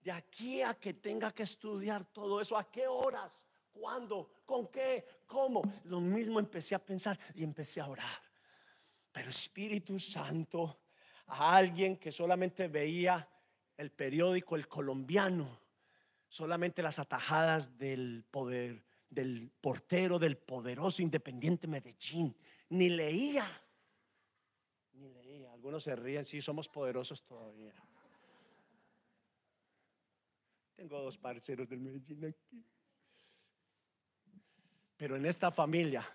[0.00, 3.32] de aquí a que tenga que estudiar todo eso, ¿a qué horas?
[3.72, 4.42] ¿Cuándo?
[4.44, 5.04] ¿Con qué?
[5.26, 5.62] ¿Cómo?
[5.84, 8.20] Lo mismo empecé a pensar y empecé a orar.
[9.10, 10.80] Pero Espíritu Santo,
[11.26, 13.28] a alguien que solamente veía
[13.76, 15.60] el periódico El Colombiano,
[16.28, 22.36] solamente las atajadas del poder, del portero del poderoso Independiente Medellín,
[22.70, 23.46] ni leía,
[24.92, 25.52] ni leía.
[25.52, 27.74] Algunos se ríen, sí, somos poderosos todavía.
[30.74, 32.64] Tengo dos parceros del Medellín aquí.
[35.02, 36.08] Pero en esta familia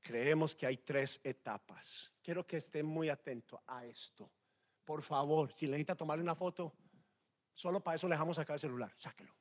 [0.00, 2.10] creemos que hay tres etapas.
[2.22, 4.32] Quiero que estén muy atentos a esto.
[4.86, 6.72] Por favor, si necesita tomar una foto,
[7.52, 8.90] solo para eso le dejamos acá el celular.
[8.96, 9.36] Sáquelo.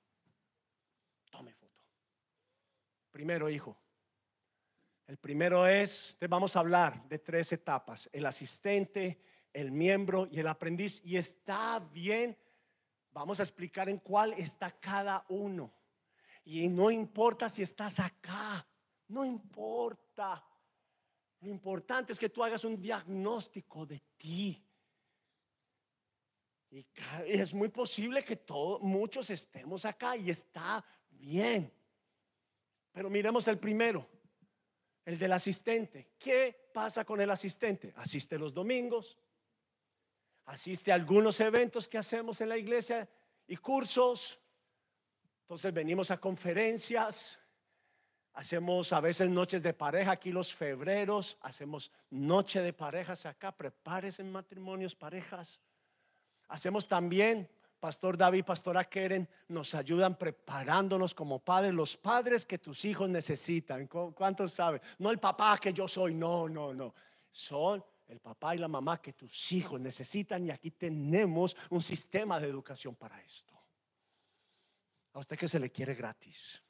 [1.30, 1.82] Tome foto.
[3.12, 3.78] Primero, hijo.
[5.08, 8.10] El primero es, vamos a hablar de tres etapas.
[8.12, 9.22] El asistente,
[9.54, 11.02] el miembro y el aprendiz.
[11.06, 12.38] Y está bien,
[13.12, 15.74] vamos a explicar en cuál está cada uno.
[16.44, 18.68] Y no importa si estás acá
[19.12, 20.44] no importa.
[21.42, 24.64] Lo importante es que tú hagas un diagnóstico de ti.
[26.70, 26.86] Y
[27.26, 31.72] es muy posible que todos, muchos estemos acá y está bien.
[32.94, 34.08] Pero miremos el primero,
[35.04, 36.14] el del asistente.
[36.18, 37.94] ¿Qué pasa con el asistente?
[37.98, 39.18] Asiste los domingos,
[40.46, 43.10] asiste a algunos eventos que hacemos en la iglesia
[43.48, 44.40] y cursos.
[45.42, 47.41] Entonces venimos a conferencias,
[48.34, 54.22] Hacemos a veces noches de pareja aquí los febreros, hacemos noche de parejas acá, prepárense
[54.22, 55.60] en matrimonios, parejas.
[56.48, 62.86] Hacemos también, Pastor David, Pastora Keren, nos ayudan preparándonos como padres, los padres que tus
[62.86, 63.88] hijos necesitan.
[63.88, 64.82] ¿Cuántos saben?
[65.00, 66.94] No el papá que yo soy, no, no, no.
[67.30, 72.40] Son el papá y la mamá que tus hijos necesitan y aquí tenemos un sistema
[72.40, 73.54] de educación para esto.
[75.14, 76.62] A usted que se le quiere gratis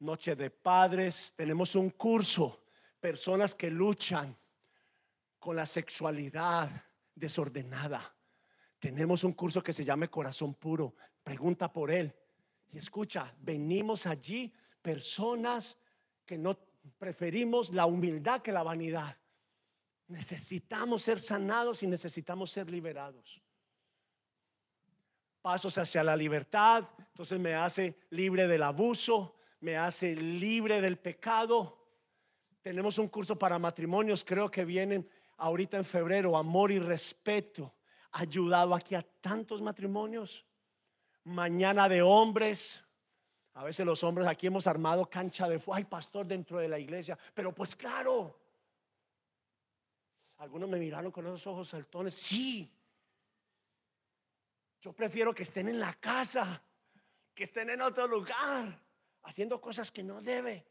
[0.00, 2.64] noche de padres, tenemos un curso,
[3.00, 4.36] personas que luchan
[5.38, 6.70] con la sexualidad
[7.14, 8.14] desordenada.
[8.78, 10.94] Tenemos un curso que se llama Corazón Puro.
[11.22, 12.14] Pregunta por él.
[12.72, 14.52] Y escucha, venimos allí
[14.82, 15.78] personas
[16.26, 16.58] que no
[16.98, 19.16] preferimos la humildad que la vanidad.
[20.08, 23.40] Necesitamos ser sanados y necesitamos ser liberados.
[25.40, 31.78] Pasos hacia la libertad, entonces me hace libre del abuso, me hace libre del pecado.
[32.60, 37.74] Tenemos un curso para matrimonios, creo que vienen ahorita en febrero, amor y respeto.
[38.12, 40.44] Ayudado aquí a tantos matrimonios.
[41.24, 42.84] Mañana de hombres.
[43.54, 45.76] A veces los hombres aquí hemos armado cancha de fuego.
[45.76, 47.18] Ay, pastor, dentro de la iglesia.
[47.32, 48.38] Pero pues claro.
[50.36, 52.12] Algunos me miraron con esos ojos saltones.
[52.12, 52.70] Sí.
[54.82, 56.62] Yo prefiero que estén en la casa,
[57.34, 58.83] que estén en otro lugar
[59.24, 60.66] haciendo cosas que no debe.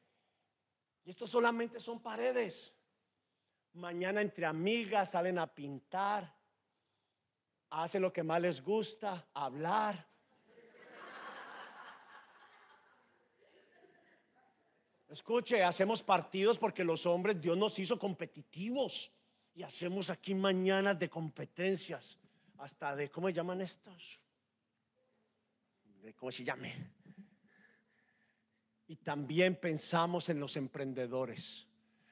[1.04, 2.74] Y esto solamente son paredes.
[3.74, 6.34] Mañana entre amigas salen a pintar,
[7.70, 10.08] hacen lo que más les gusta, hablar.
[15.10, 19.12] Escuche, hacemos partidos porque los hombres Dios nos hizo competitivos
[19.54, 22.18] y hacemos aquí mañanas de competencias,
[22.58, 24.20] hasta de, ¿cómo se llaman estos?
[26.02, 27.03] De, ¿Cómo se llame?
[28.88, 31.68] Y también pensamos en los emprendedores.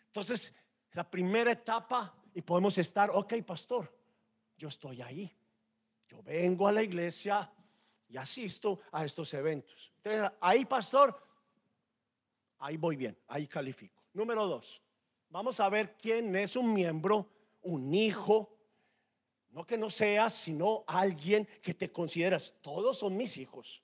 [0.08, 0.56] Entonces,
[0.94, 3.94] la primera etapa, y podemos estar, ok, pastor,
[4.58, 5.36] yo estoy ahí.
[6.08, 7.52] Yo vengo a la iglesia
[8.08, 9.94] y asisto a estos eventos.
[9.98, 11.18] Entonces, ahí, pastor,
[12.60, 14.04] ahí voy bien, ahí califico.
[14.14, 14.84] Número dos,
[15.30, 17.30] vamos a ver quién es un miembro,
[17.62, 18.58] un hijo,
[19.52, 23.84] no que no seas, sino alguien que te consideras, todos son mis hijos,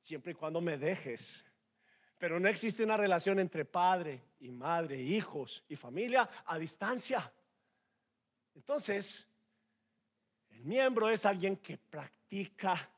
[0.00, 1.44] siempre y cuando me dejes
[2.22, 7.32] pero no existe una relación entre padre y madre, hijos y familia a distancia.
[8.54, 9.26] Entonces,
[10.50, 12.88] el miembro es alguien que practica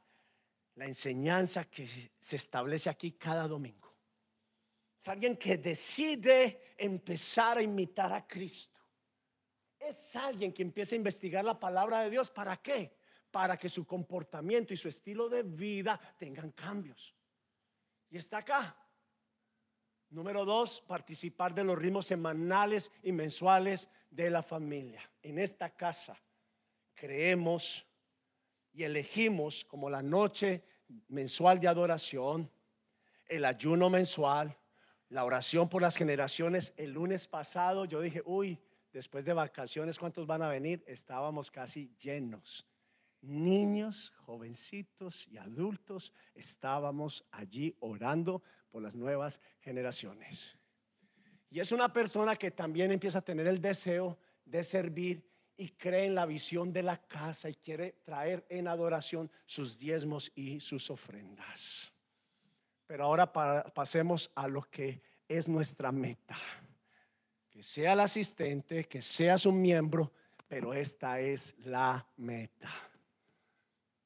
[0.74, 3.94] la enseñanza que se establece aquí cada domingo.
[5.00, 8.78] Es alguien que decide empezar a imitar a Cristo.
[9.78, 12.30] Es alguien que empieza a investigar la palabra de Dios.
[12.30, 12.94] ¿Para qué?
[13.30, 17.14] Para que su comportamiento y su estilo de vida tengan cambios.
[18.10, 18.83] Y está acá
[20.14, 25.00] Número dos, participar de los ritmos semanales y mensuales de la familia.
[25.24, 26.16] En esta casa
[26.94, 27.84] creemos
[28.72, 30.62] y elegimos como la noche
[31.08, 32.48] mensual de adoración,
[33.26, 34.56] el ayuno mensual,
[35.08, 36.74] la oración por las generaciones.
[36.76, 38.56] El lunes pasado yo dije, uy,
[38.92, 40.84] después de vacaciones, ¿cuántos van a venir?
[40.86, 42.64] Estábamos casi llenos.
[43.26, 50.56] Niños, jovencitos y adultos estábamos allí orando por las nuevas generaciones.
[51.48, 56.06] Y es una persona que también empieza a tener el deseo de servir y cree
[56.06, 60.90] en la visión de la casa y quiere traer en adoración sus diezmos y sus
[60.90, 61.92] ofrendas.
[62.86, 66.36] Pero ahora pasemos a lo que es nuestra meta.
[67.48, 70.12] Que sea el asistente, que seas un miembro,
[70.48, 72.68] pero esta es la meta.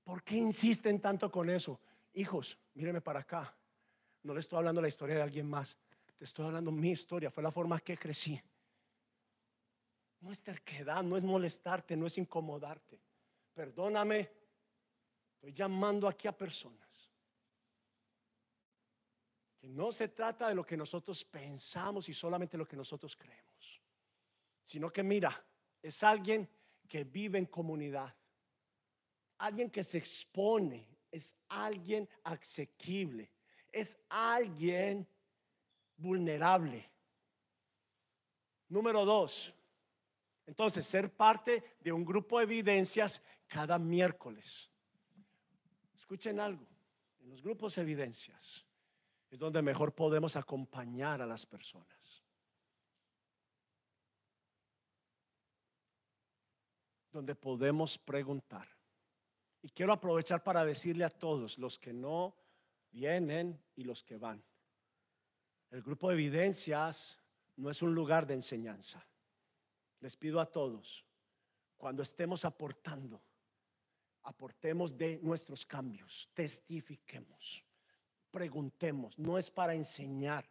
[0.09, 1.79] ¿Por qué insisten tanto con eso?
[2.14, 3.55] Hijos, míreme para acá.
[4.23, 5.77] No le estoy hablando la historia de alguien más.
[6.16, 7.31] Te estoy hablando mi historia.
[7.31, 8.40] Fue la forma que crecí.
[10.21, 12.99] No es terquedad, no es molestarte, no es incomodarte.
[13.53, 14.33] Perdóname.
[15.35, 17.11] Estoy llamando aquí a personas.
[19.59, 23.83] Que no se trata de lo que nosotros pensamos y solamente lo que nosotros creemos.
[24.64, 25.44] Sino que mira,
[25.83, 26.49] es alguien
[26.88, 28.17] que vive en comunidad.
[29.38, 30.87] Alguien que se expone.
[31.11, 33.33] Es alguien asequible.
[33.72, 35.09] Es alguien
[35.96, 36.90] vulnerable.
[38.68, 39.55] Número dos,
[40.46, 44.70] entonces, ser parte de un grupo de evidencias cada miércoles.
[45.94, 46.66] Escuchen algo,
[47.20, 48.66] en los grupos de evidencias
[49.31, 52.22] es donde mejor podemos acompañar a las personas.
[57.12, 58.78] Donde podemos preguntar.
[59.62, 62.35] Y quiero aprovechar para decirle a todos, los que no
[62.90, 64.42] vienen y los que van.
[65.71, 67.18] El grupo de evidencias
[67.57, 69.05] no es un lugar de enseñanza.
[70.01, 71.05] Les pido a todos,
[71.77, 73.21] cuando estemos aportando,
[74.23, 77.64] aportemos de nuestros cambios, testifiquemos,
[78.31, 80.49] preguntemos, no es para enseñar,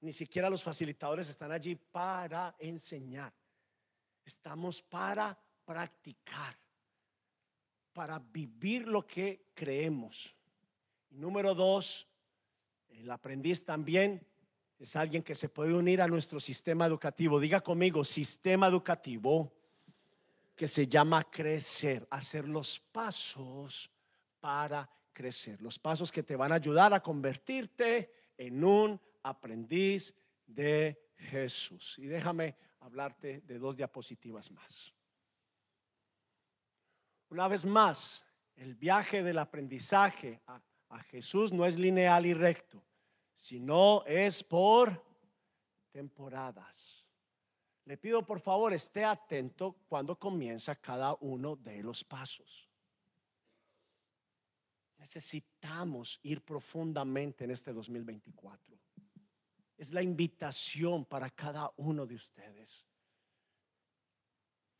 [0.00, 3.34] ni siquiera los facilitadores están allí para enseñar,
[4.24, 6.56] estamos para practicar,
[7.96, 10.36] para vivir lo que creemos.
[11.10, 12.06] Y número dos,
[12.90, 14.22] el aprendiz también
[14.78, 17.40] es alguien que se puede unir a nuestro sistema educativo.
[17.40, 19.50] Diga conmigo, sistema educativo
[20.54, 23.90] que se llama crecer, hacer los pasos
[24.40, 30.14] para crecer, los pasos que te van a ayudar a convertirte en un aprendiz
[30.46, 31.98] de Jesús.
[31.98, 34.92] Y déjame hablarte de dos diapositivas más.
[37.28, 38.24] Una vez más,
[38.56, 40.60] el viaje del aprendizaje a,
[41.10, 42.82] Jesús no es lineal y recto
[43.36, 45.04] sino es por
[45.92, 47.04] temporadas.
[47.84, 52.68] Le pido por favor esté atento cuando comienza cada uno de los pasos.
[54.98, 58.76] Necesitamos ir profundamente en este 2024.
[59.76, 62.84] Es la invitación para cada uno de ustedes.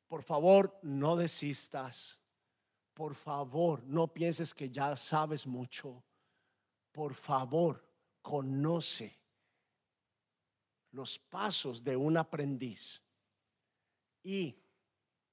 [0.08, 2.18] Por favor, no desistas.
[2.96, 6.02] Por favor, no pienses que ya sabes mucho.
[6.92, 7.84] Por favor,
[8.22, 9.14] conoce
[10.92, 13.02] los pasos de un aprendiz.
[14.22, 14.56] Y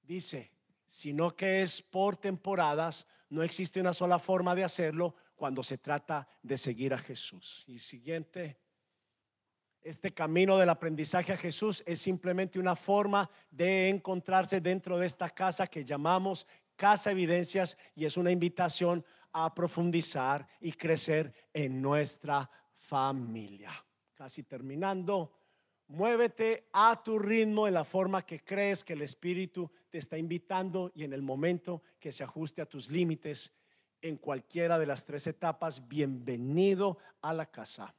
[0.02, 0.52] dice,
[0.84, 6.28] sino que es por temporadas, no existe una sola forma de hacerlo cuando se trata
[6.42, 7.64] de seguir a Jesús.
[7.66, 8.58] Y siguiente,
[9.80, 15.30] este camino del aprendizaje a Jesús es simplemente una forma de encontrarse dentro de esta
[15.30, 22.48] casa que llamamos Casa Evidencias y es una invitación a profundizar y crecer en nuestra
[22.76, 23.72] familia.
[24.14, 25.32] Casi terminando,
[25.88, 30.92] muévete a tu ritmo en la forma que crees que el Espíritu te está invitando
[30.94, 33.52] y en el momento que se ajuste a tus límites
[34.00, 37.94] en cualquiera de las tres etapas, bienvenido a la casa.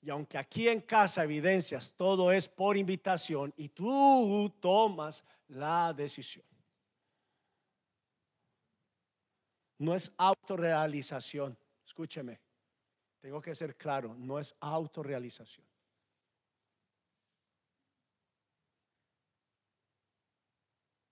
[0.00, 6.51] Y aunque aquí en casa evidencias todo es por invitación y tú tomas la decisión.
[9.78, 11.56] No es autorrealización.
[11.84, 12.40] Escúcheme.
[13.20, 15.64] Tengo que ser claro, no es autorrealización.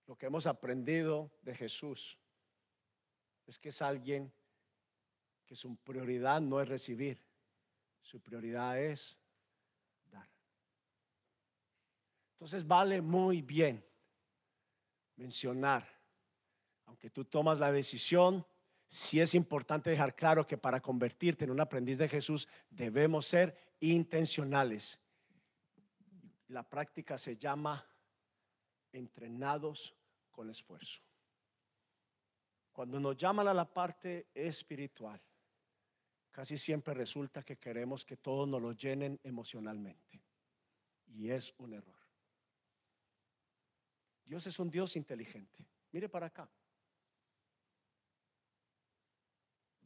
[0.07, 2.19] Lo que hemos aprendido de Jesús
[3.47, 4.29] es que es alguien
[5.45, 7.17] que su prioridad no es recibir,
[8.01, 9.17] su prioridad es
[10.11, 10.29] dar.
[12.33, 13.81] Entonces vale muy bien
[15.15, 15.87] mencionar,
[16.87, 18.45] aunque tú tomas la decisión,
[18.91, 23.55] sí es importante dejar claro que para convertirte en un aprendiz de Jesús debemos ser
[23.79, 24.99] intencionales.
[26.49, 27.87] La práctica se llama
[28.91, 29.95] entrenados
[30.29, 31.01] con esfuerzo.
[32.73, 35.21] Cuando nos llaman a la parte espiritual,
[36.29, 40.21] casi siempre resulta que queremos que todos nos lo llenen emocionalmente.
[41.07, 41.95] Y es un error.
[44.25, 45.65] Dios es un Dios inteligente.
[45.93, 46.49] Mire para acá.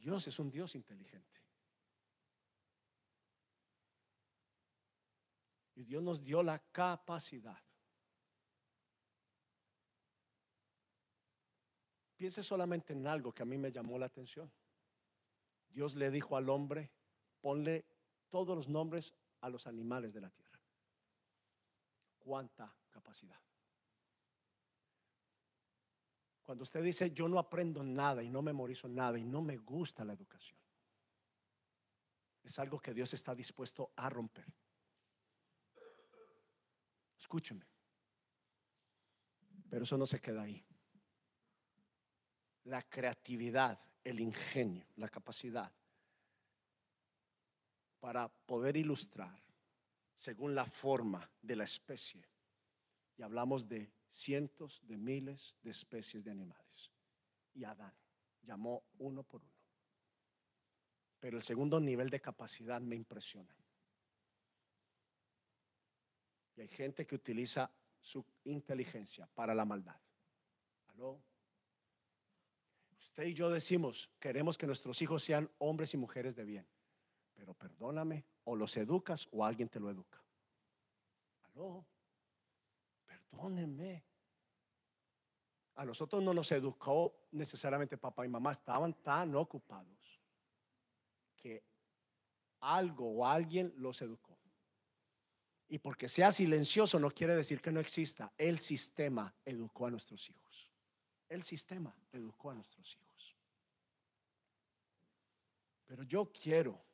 [0.06, 1.40] Dios es un Dios inteligente.
[5.74, 7.58] Y Dios nos dio la capacidad.
[12.14, 14.48] Piense solamente en algo que a mí me llamó la atención.
[15.70, 16.88] Dios le dijo al hombre,
[17.40, 17.84] ponle
[18.28, 20.60] todos los nombres a los animales de la tierra.
[22.20, 23.45] ¿Cuánta capacidad?
[26.46, 30.04] Cuando usted dice, yo no aprendo nada y no memorizo nada y no me gusta
[30.04, 30.60] la educación,
[32.44, 34.46] es algo que Dios está dispuesto a romper.
[37.18, 37.66] Escúcheme.
[39.68, 40.64] Pero eso no se queda ahí.
[42.66, 45.72] La creatividad, el ingenio, la capacidad
[47.98, 49.36] para poder ilustrar
[50.14, 52.24] según la forma de la especie.
[53.16, 56.90] Y hablamos de cientos de miles de especies de animales.
[57.54, 57.94] Y Adán
[58.42, 59.52] llamó uno por uno.
[61.20, 63.54] Pero el segundo nivel de capacidad me impresiona.
[66.56, 70.00] Y hay gente que utiliza su inteligencia para la maldad.
[70.88, 71.22] ¿Aló?
[72.92, 76.66] Usted y yo decimos, queremos que nuestros hijos sean hombres y mujeres de bien.
[77.34, 80.22] Pero perdóname, o los educas o alguien te lo educa.
[81.42, 81.86] ¿Aló?
[83.30, 84.04] Perdónenme.
[85.74, 90.20] A nosotros no nos educó necesariamente papá y mamá, estaban tan ocupados
[91.36, 91.62] que
[92.60, 94.38] algo o alguien los educó.
[95.68, 98.32] Y porque sea silencioso no quiere decir que no exista.
[98.38, 100.70] El sistema educó a nuestros hijos.
[101.28, 103.36] El sistema educó a nuestros hijos.
[105.84, 106.85] Pero yo quiero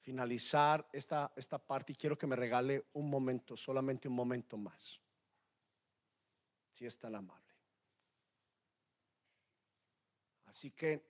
[0.00, 5.00] finalizar esta, esta parte y quiero que me regale un momento, solamente un momento más.
[6.70, 7.50] Si es tan amable.
[10.46, 11.04] Así que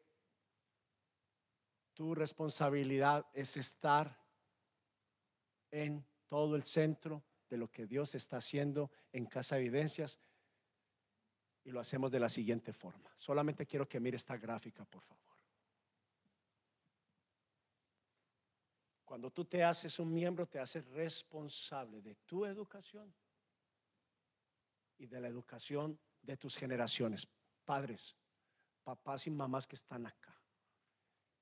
[1.95, 4.18] tu responsabilidad es estar
[5.70, 10.18] en todo el centro de lo que Dios está haciendo en Casa Evidencias.
[11.64, 13.12] Y lo hacemos de la siguiente forma.
[13.16, 15.39] Solamente quiero que mire esta gráfica, por favor.
[19.11, 23.12] Cuando tú te haces un miembro, te haces responsable de tu educación
[24.98, 27.26] y de la educación de tus generaciones.
[27.64, 28.14] Padres,
[28.84, 30.40] papás y mamás que están acá.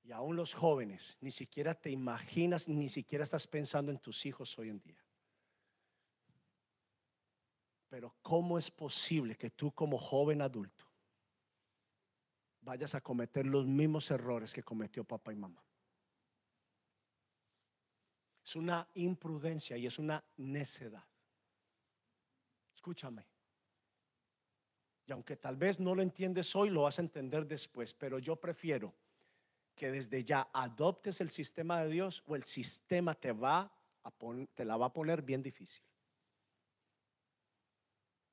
[0.01, 4.57] Y aún los jóvenes, ni siquiera te imaginas, ni siquiera estás pensando en tus hijos
[4.57, 5.05] hoy en día.
[7.87, 10.85] Pero ¿cómo es posible que tú como joven adulto
[12.61, 15.63] vayas a cometer los mismos errores que cometió papá y mamá?
[18.49, 21.03] Es una imprudencia y es una necedad.
[22.73, 23.23] Escúchame.
[25.05, 28.37] Y aunque tal vez no lo entiendes hoy, lo vas a entender después, pero yo
[28.37, 28.91] prefiero
[29.75, 33.71] que desde ya adoptes el sistema de Dios o el sistema te va
[34.03, 34.11] a
[34.55, 35.83] te la va a poner bien difícil.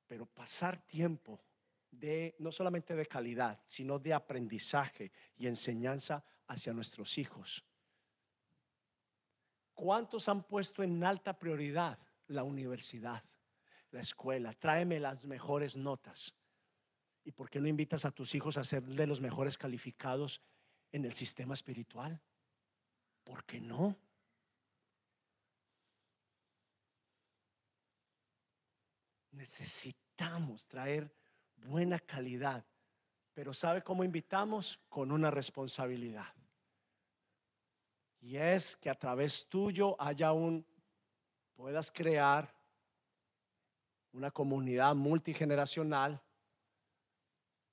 [0.07, 1.39] Pero pasar tiempo
[1.91, 7.63] de no solamente de calidad, sino de aprendizaje y enseñanza hacia nuestros hijos
[9.77, 13.23] ¿Cuántos han puesto en alta prioridad la universidad,
[13.91, 14.51] la escuela?
[14.53, 16.33] Tráeme las mejores notas.
[17.23, 20.41] ¿Y por qué no invitas a tus hijos a ser de los mejores calificados
[20.91, 22.19] en el sistema espiritual?
[23.23, 23.95] ¿Por qué no?
[29.29, 31.13] Necesitamos traer
[31.55, 32.65] buena calidad,
[33.31, 34.79] pero ¿sabe cómo invitamos?
[34.89, 36.33] Con una responsabilidad.
[38.27, 40.67] Y es que a través tuyo haya un,
[41.55, 42.53] puedas crear
[44.11, 46.21] una comunidad multigeneracional,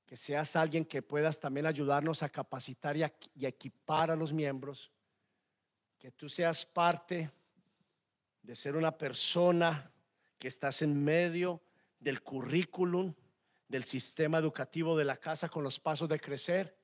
[0.06, 3.02] que seas alguien que puedas también ayudarnos a capacitar y,
[3.34, 4.92] y equipar a los miembros,
[5.98, 7.32] que tú seas parte
[8.40, 9.90] de ser una persona
[10.38, 11.60] que estás en medio
[11.98, 13.12] del currículum,
[13.66, 16.83] del sistema educativo de la casa con los pasos de crecer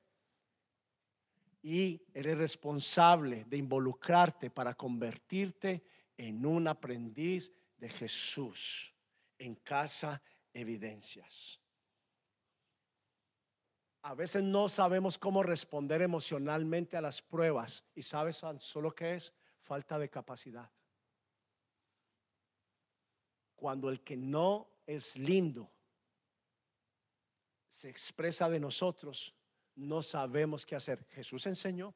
[1.61, 5.83] y eres responsable de involucrarte para convertirte
[6.17, 8.93] en un aprendiz de Jesús
[9.37, 10.21] en casa
[10.53, 11.59] evidencias.
[14.03, 17.83] A veces no sabemos cómo responder emocionalmente a las pruebas.
[17.93, 19.33] ¿Y sabes solo qué es?
[19.59, 20.71] Falta de capacidad.
[23.55, 25.71] Cuando el que no es lindo
[27.69, 29.35] se expresa de nosotros,
[29.75, 31.05] no sabemos qué hacer.
[31.09, 31.93] Jesús enseñó.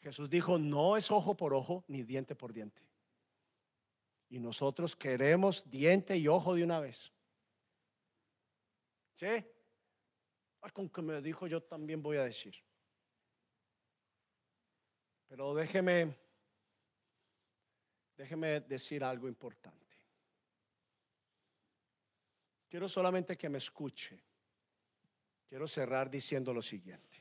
[0.00, 2.82] Jesús dijo, no es ojo por ojo ni diente por diente.
[4.28, 7.12] Y nosotros queremos diente y ojo de una vez.
[9.14, 9.26] ¿Sí?
[10.72, 12.54] Con que me dijo yo también voy a decir.
[15.28, 16.16] Pero déjeme,
[18.16, 19.96] déjeme decir algo importante.
[22.68, 24.22] Quiero solamente que me escuche.
[25.52, 27.18] Quiero cerrar diciendo lo siguiente.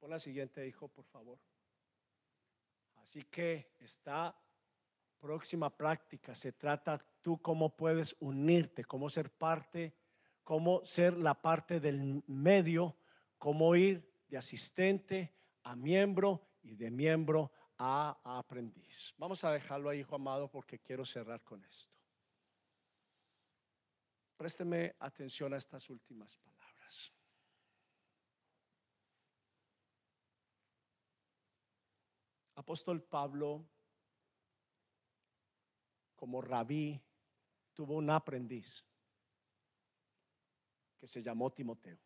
[0.00, 1.38] Pon la siguiente, hijo, por favor.
[2.96, 4.34] Así que esta
[5.20, 9.94] próxima práctica se trata tú cómo puedes unirte, cómo ser parte,
[10.42, 12.96] cómo ser la parte del medio,
[13.36, 19.12] cómo ir de asistente a miembro y de miembro a aprendiz.
[19.18, 21.93] Vamos a dejarlo ahí, hijo amado, porque quiero cerrar con esto.
[24.36, 26.64] Présteme atención a estas últimas palabras.
[32.64, 33.62] apóstol Pablo,
[36.16, 36.98] como rabí,
[37.74, 38.82] tuvo un aprendiz
[40.98, 41.98] que se llamó Timoteo.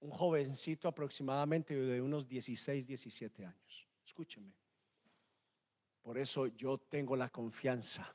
[0.00, 3.88] Un jovencito aproximadamente de unos 16, 17 años.
[4.04, 4.52] Escúcheme.
[6.02, 8.14] Por eso yo tengo la confianza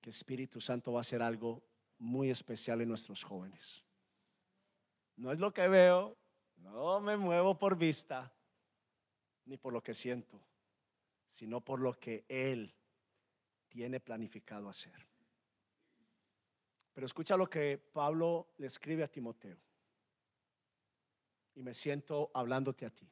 [0.00, 1.62] que Espíritu Santo va a hacer algo
[1.98, 3.84] muy especial en nuestros jóvenes.
[5.16, 6.16] No es lo que veo,
[6.56, 8.32] no me muevo por vista,
[9.44, 10.40] ni por lo que siento,
[11.26, 12.74] sino por lo que Él
[13.68, 14.94] tiene planificado hacer.
[16.92, 19.58] Pero escucha lo que Pablo le escribe a Timoteo.
[21.56, 23.08] Y me siento hablándote a ti.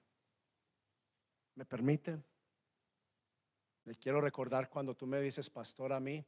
[1.54, 2.22] ¿Me permite?
[3.84, 6.24] Le quiero recordar cuando tú me dices pastor a mí.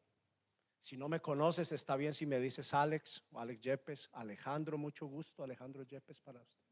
[0.85, 4.11] Si no me conoces, está bien si me dices Alex o Alex Yepes.
[4.13, 5.43] Alejandro, mucho gusto.
[5.43, 6.63] Alejandro Yepes para usted.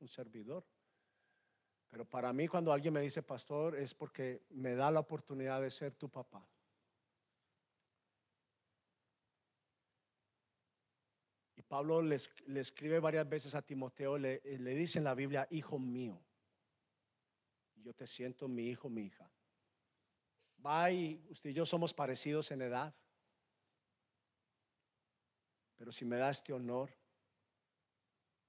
[0.00, 0.62] Un servidor.
[1.88, 5.70] Pero para mí cuando alguien me dice pastor es porque me da la oportunidad de
[5.70, 6.46] ser tu papá.
[11.56, 15.78] Y Pablo le, escribe varias veces a Timoteo, le, le dice en la Biblia, hijo
[15.78, 16.22] mío.
[17.76, 19.32] yo te siento mi hijo, mi hija.
[20.64, 22.94] Va y usted y yo somos parecidos en edad.
[25.80, 26.92] Pero si me da este honor,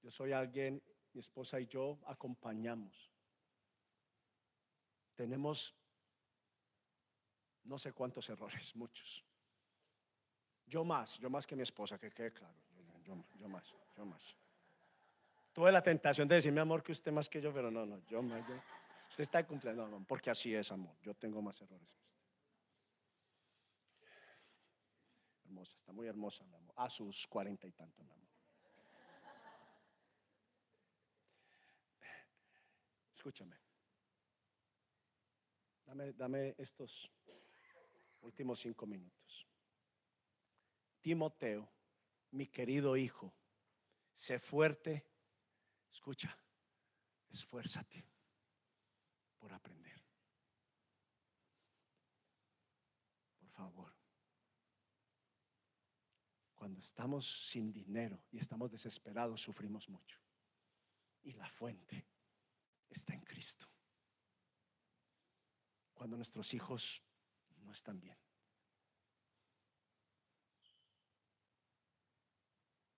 [0.02, 0.82] yo soy alguien,
[1.14, 3.12] mi esposa y yo acompañamos
[5.14, 5.74] tenemos
[7.64, 9.24] no sé cuántos errores, muchos.
[10.66, 12.56] Yo más, yo más que mi esposa, que quede claro.
[13.04, 13.14] Yo,
[13.48, 14.36] más, yo más.
[15.52, 18.04] Tuve la tentación de decir, mi amor, que usted más que yo, pero no, no,
[18.06, 18.42] yo más.
[19.10, 20.96] usted está cumpliendo, no, porque así es, amor.
[21.02, 22.11] Yo tengo más errores que usted.
[25.70, 26.74] Está muy hermosa, mi amor.
[26.76, 28.28] A sus cuarenta y tanto, mi amor.
[33.12, 33.56] Escúchame.
[36.16, 37.12] Dame, estos
[38.22, 39.46] últimos cinco minutos.
[41.00, 41.70] Timoteo,
[42.30, 43.34] mi querido hijo,
[44.12, 45.06] sé fuerte.
[45.90, 46.36] Escucha,
[47.30, 48.04] esfuérzate
[49.38, 50.02] por aprender.
[53.38, 53.91] Por favor.
[56.62, 60.20] Cuando estamos sin dinero y estamos desesperados, sufrimos mucho.
[61.24, 62.06] Y la fuente
[62.88, 63.66] está en Cristo
[65.92, 67.02] cuando nuestros hijos
[67.64, 68.16] no están bien.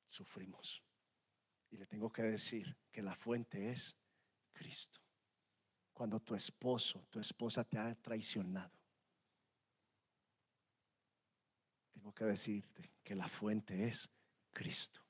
[0.09, 0.85] Sufrimos.
[1.71, 3.97] Y le tengo que decir que la fuente es
[4.53, 5.01] Cristo.
[5.95, 8.84] Cuando tu esposo, tu esposa te ha traicionado,
[11.95, 14.11] tengo que decirte que la fuente es
[14.51, 15.01] Cristo.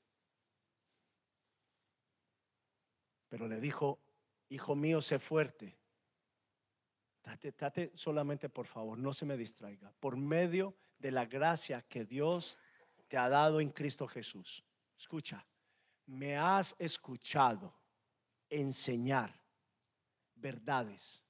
[3.27, 3.99] Pero le dijo,
[4.47, 5.77] hijo mío, sé fuerte
[7.57, 9.91] Date, solamente, por favor, no se me distraiga.
[9.99, 12.59] Por medio de la gracia que Dios
[13.07, 14.63] te ha dado en Cristo Jesús.
[14.95, 15.45] Escucha,
[16.05, 17.73] me has escuchado
[18.47, 19.41] enseñar
[20.35, 21.23] verdades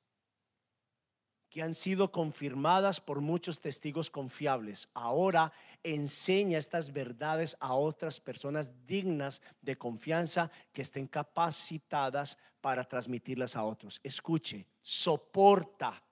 [1.55, 4.89] que han sido confirmadas por muchos testigos confiables.
[4.93, 5.53] Ahora
[5.83, 13.63] enseña estas verdades a otras personas dignas de confianza que estén capacitadas para transmitirlas a
[13.63, 14.01] otros.
[14.03, 16.03] Escuche, soporta.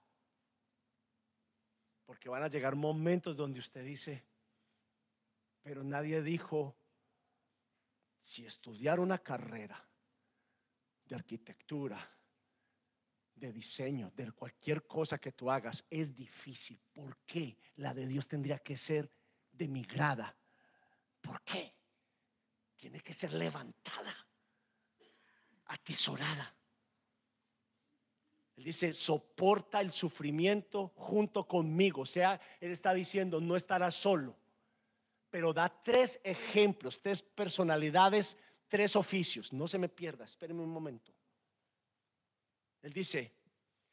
[2.05, 4.23] Porque van a llegar momentos donde usted dice,
[5.61, 6.73] Pero nadie dijo,
[8.17, 9.85] si estudiar una carrera
[11.03, 11.99] de arquitectura,
[13.35, 16.79] de diseño, de cualquier cosa que tú hagas, es difícil.
[16.93, 19.11] ¿Por qué la de Dios tendría que ser
[19.51, 19.83] de mi?
[21.21, 21.73] ¿Por qué?
[22.75, 24.15] Tiene que ser levantada,
[25.65, 26.55] atesorada.
[28.55, 32.01] Él dice, soporta el sufrimiento junto conmigo.
[32.01, 34.37] O sea, Él está diciendo, no estará solo.
[35.29, 39.51] Pero da tres ejemplos, tres personalidades, tres oficios.
[39.51, 41.13] No se me pierda, espérenme un momento.
[42.83, 43.33] Él dice,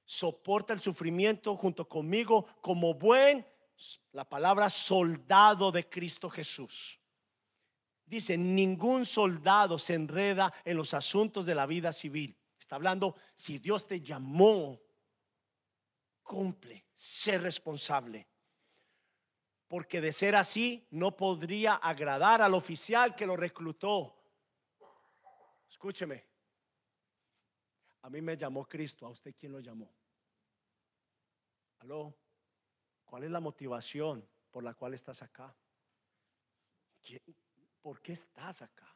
[0.04, 3.46] soporta el sufrimiento junto conmigo como buen,
[4.12, 7.00] la palabra soldado de Cristo Jesús.
[8.04, 12.36] Dice, ningún soldado se enreda en los asuntos de la vida civil
[12.70, 14.80] Está hablando, si Dios te llamó,
[16.22, 18.28] cumple, sé responsable.
[19.66, 24.14] Porque de ser así, no podría agradar al oficial que lo reclutó.
[25.68, 26.26] Escúcheme,
[28.02, 29.92] a mí me llamó Cristo, a usted quién lo llamó.
[31.80, 32.14] Aló,
[33.04, 35.54] ¿cuál es la motivación por la cual estás acá?
[37.82, 38.86] ¿Por qué estás acá?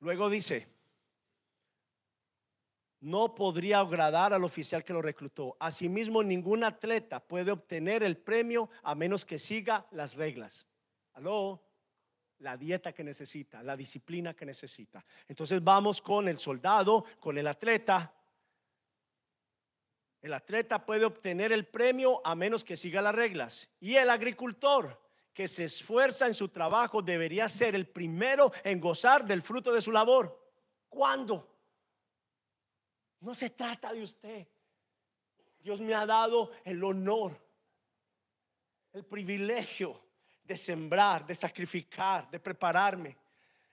[0.00, 0.66] Luego dice,
[3.02, 5.56] no podría agradar al oficial que lo reclutó.
[5.60, 10.66] Asimismo, ningún atleta puede obtener el premio a menos que siga las reglas.
[11.12, 11.62] Aló,
[12.42, 15.04] la dieta que necesita, la disciplina que necesita.
[15.28, 18.12] Entonces vamos con el soldado, con el atleta.
[20.20, 23.70] El atleta puede obtener el premio a menos que siga las reglas.
[23.80, 25.00] Y el agricultor
[25.32, 29.80] que se esfuerza en su trabajo debería ser el primero en gozar del fruto de
[29.80, 30.38] su labor.
[30.88, 31.48] ¿Cuándo?
[33.20, 34.48] No se trata de usted.
[35.60, 37.40] Dios me ha dado el honor,
[38.92, 40.11] el privilegio
[40.52, 43.16] de sembrar, de sacrificar, de prepararme,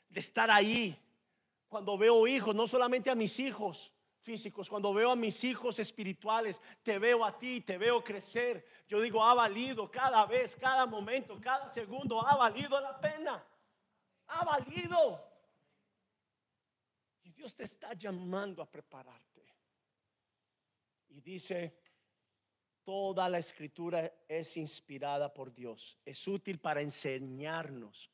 [0.07, 0.97] de estar ahí.
[1.67, 6.61] Cuando veo hijos, no solamente a mis hijos, físicos, cuando veo a mis hijos espirituales,
[6.81, 11.37] te veo a ti, te veo crecer, yo digo, ha valido cada vez, cada momento,
[11.41, 13.45] cada segundo, ha valido la pena.
[14.27, 15.21] Ha valido.
[17.23, 19.45] Y Dios te está llamando a prepararte.
[21.09, 21.78] Y dice,
[22.89, 25.99] toda la escritura es inspirada por Dios.
[26.03, 28.09] Es útil para enseñarnos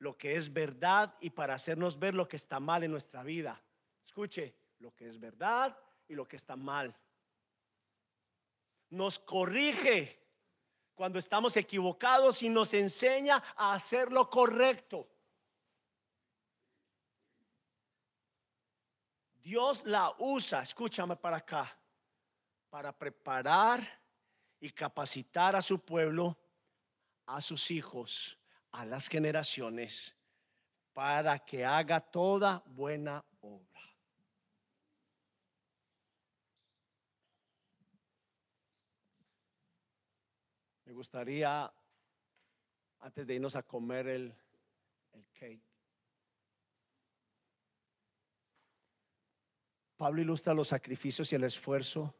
[0.00, 3.58] lo que es verdad y para hacernos ver lo que está mal en nuestra vida.
[4.04, 5.74] Escuche, lo que es verdad
[6.06, 6.94] y lo que está mal.
[8.90, 10.22] Nos corrige
[10.94, 15.08] cuando estamos equivocados y nos enseña a hacer lo correcto.
[19.36, 21.74] Dios la usa, escúchame para acá,
[22.68, 24.06] para preparar
[24.60, 26.36] y capacitar a su pueblo,
[27.26, 28.38] a sus hijos,
[28.72, 30.14] a las generaciones,
[30.92, 33.80] para que haga toda buena obra.
[40.84, 41.72] Me gustaría,
[43.00, 44.34] antes de irnos a comer el,
[45.12, 45.62] el cake,
[49.96, 52.14] Pablo ilustra los sacrificios y el esfuerzo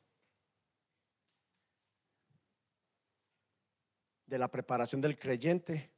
[4.29, 5.91] de la preparación del creyente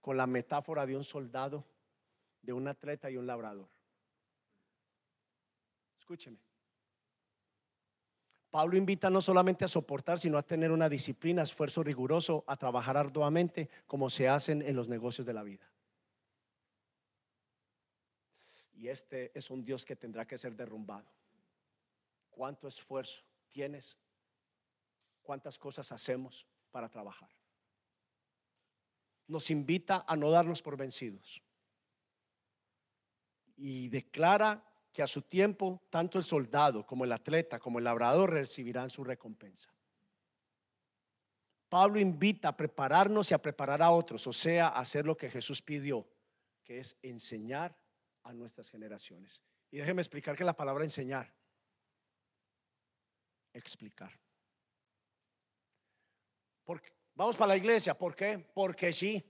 [0.00, 1.64] con la metáfora de un soldado,
[2.42, 3.68] de un atleta y un labrador.
[5.98, 6.38] Escúcheme.
[8.50, 12.98] Pablo invita no solamente a soportar, sino a tener una disciplina, esfuerzo riguroso, a trabajar
[12.98, 15.66] arduamente como se hacen en los negocios de la vida.
[18.74, 21.08] Y este es un Dios que tendrá que ser derrumbado.
[22.28, 23.96] ¿Cuánto esfuerzo tienes?
[25.22, 27.30] ¿Cuántas cosas hacemos para trabajar?
[29.32, 31.42] Nos invita a no darnos por vencidos.
[33.56, 34.62] Y declara
[34.92, 39.02] que a su tiempo tanto el soldado como el atleta como el labrador recibirán su
[39.04, 39.72] recompensa.
[41.70, 45.30] Pablo invita a prepararnos y a preparar a otros, o sea, a hacer lo que
[45.30, 46.06] Jesús pidió,
[46.62, 47.74] que es enseñar
[48.24, 49.42] a nuestras generaciones.
[49.70, 51.32] Y déjeme explicar que la palabra enseñar,
[53.54, 54.12] explicar.
[56.64, 58.38] Porque, vamos para la iglesia, ¿por qué?
[58.38, 59.24] Porque sí.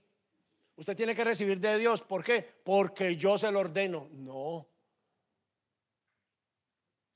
[0.75, 2.41] Usted tiene que recibir de Dios, ¿por qué?
[2.41, 4.09] Porque yo se lo ordeno.
[4.11, 4.67] No,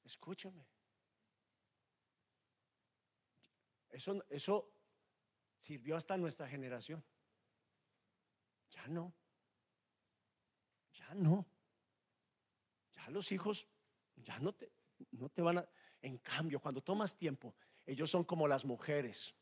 [0.07, 0.65] Escúchame.
[3.89, 4.71] Eso, eso
[5.59, 7.03] sirvió hasta nuestra generación.
[8.69, 9.13] Ya no.
[10.93, 11.45] Ya no.
[12.93, 13.67] Ya los hijos
[14.15, 14.71] ya no te,
[15.11, 15.69] no te van a...
[16.01, 17.53] En cambio, cuando tomas tiempo,
[17.85, 19.35] ellos son como las mujeres.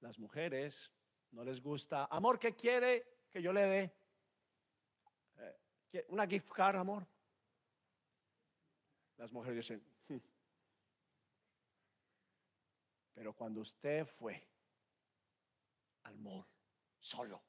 [0.00, 0.90] Las mujeres
[1.32, 3.94] no les gusta, amor, ¿qué quiere que yo le dé?
[5.92, 7.06] Eh, una gift card, amor.
[9.16, 10.18] Las mujeres dicen, hmm".
[13.14, 14.40] pero cuando usted fue
[16.04, 16.46] al mall
[17.00, 17.42] solo,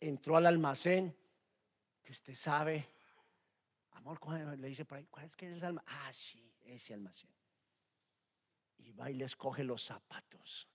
[0.00, 1.16] entró al almacén,
[2.04, 2.88] que usted sabe,
[3.98, 4.20] amor,
[4.58, 5.92] le dice por ahí, ¿cuál es que es el almacén?
[5.92, 7.30] Ah, sí, ese almacén.
[8.78, 10.68] Y va y le escoge los zapatos.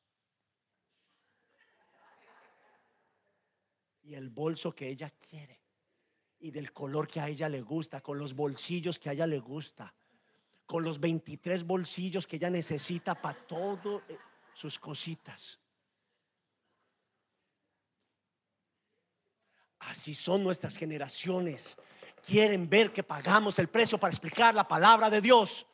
[4.03, 5.61] Y el bolso que ella quiere.
[6.39, 9.39] Y del color que a ella le gusta, con los bolsillos que a ella le
[9.39, 9.93] gusta,
[10.65, 14.17] con los 23 bolsillos que ella necesita para todo eh,
[14.53, 15.59] sus cositas.
[19.79, 21.77] Así son nuestras generaciones.
[22.25, 25.67] Quieren ver que pagamos el precio para explicar la palabra de Dios.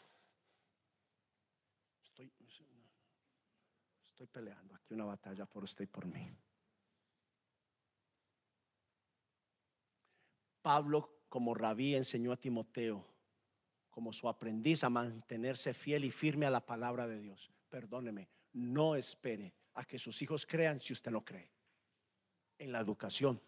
[4.07, 6.35] Estoy, peleando aquí una batalla por usted y por mí.
[10.63, 13.05] Pablo, como rabí, enseñó a Timoteo,
[13.91, 17.51] como su aprendiz, a mantenerse fiel y firme a la palabra de Dios.
[17.69, 21.51] Perdóneme, no espere a que sus hijos crean si usted no cree.
[22.57, 23.39] En la educación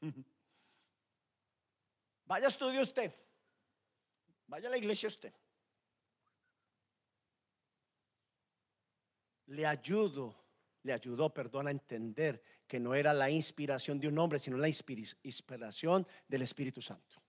[2.32, 3.12] Vaya estudie usted.
[4.46, 5.34] Vaya a la iglesia usted.
[9.48, 10.34] Le ayudo,
[10.82, 14.68] le ayudó, perdón, a entender que no era la inspiración de un hombre, sino la
[14.68, 17.22] inspiración del Espíritu Santo.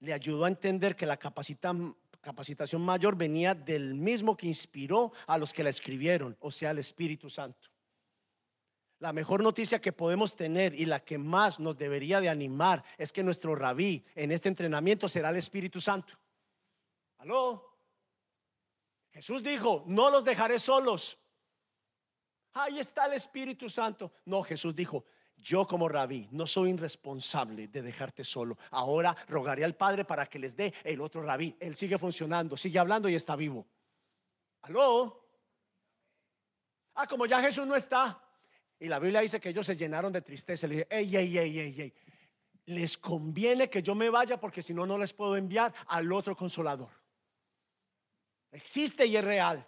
[0.00, 5.54] Le ayudó a entender que la capacitación mayor venía del mismo que inspiró a los
[5.54, 7.73] que la escribieron, o sea, el Espíritu Santo.
[9.04, 13.12] La mejor noticia que podemos tener y la que más nos debería de animar es
[13.12, 16.14] que nuestro rabí en este entrenamiento será el Espíritu Santo.
[17.18, 17.76] ¿Aló?
[19.12, 21.18] Jesús dijo, no los dejaré solos.
[22.54, 24.10] Ahí está el Espíritu Santo.
[24.24, 25.04] No, Jesús dijo,
[25.36, 28.56] yo como rabí no soy irresponsable de dejarte solo.
[28.70, 31.54] Ahora rogaré al Padre para que les dé el otro rabí.
[31.60, 33.66] Él sigue funcionando, sigue hablando y está vivo.
[34.62, 35.28] ¿Aló?
[36.94, 38.23] Ah, como ya Jesús no está,
[38.84, 40.66] y la Biblia dice que ellos se llenaron de tristeza.
[40.66, 41.94] Le dije, ey, ey, ey, ey, ey.
[42.66, 46.36] Les conviene que yo me vaya porque si no, no les puedo enviar al otro
[46.36, 46.90] consolador.
[48.52, 49.66] Existe y es real.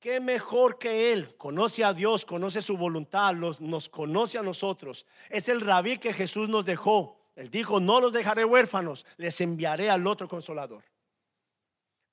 [0.00, 1.36] Qué mejor que Él.
[1.36, 5.06] Conoce a Dios, conoce su voluntad, nos conoce a nosotros.
[5.30, 7.20] Es el rabí que Jesús nos dejó.
[7.36, 10.82] Él dijo, no los dejaré huérfanos, les enviaré al otro consolador.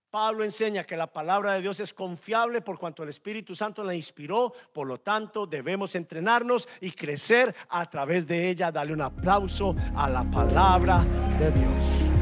[0.10, 3.94] Pablo enseña que la palabra de Dios es confiable por cuanto el Espíritu Santo la
[3.94, 8.72] inspiró, por lo tanto debemos entrenarnos y crecer a través de ella.
[8.72, 11.04] Dale un aplauso a la palabra
[11.38, 12.19] de Dios.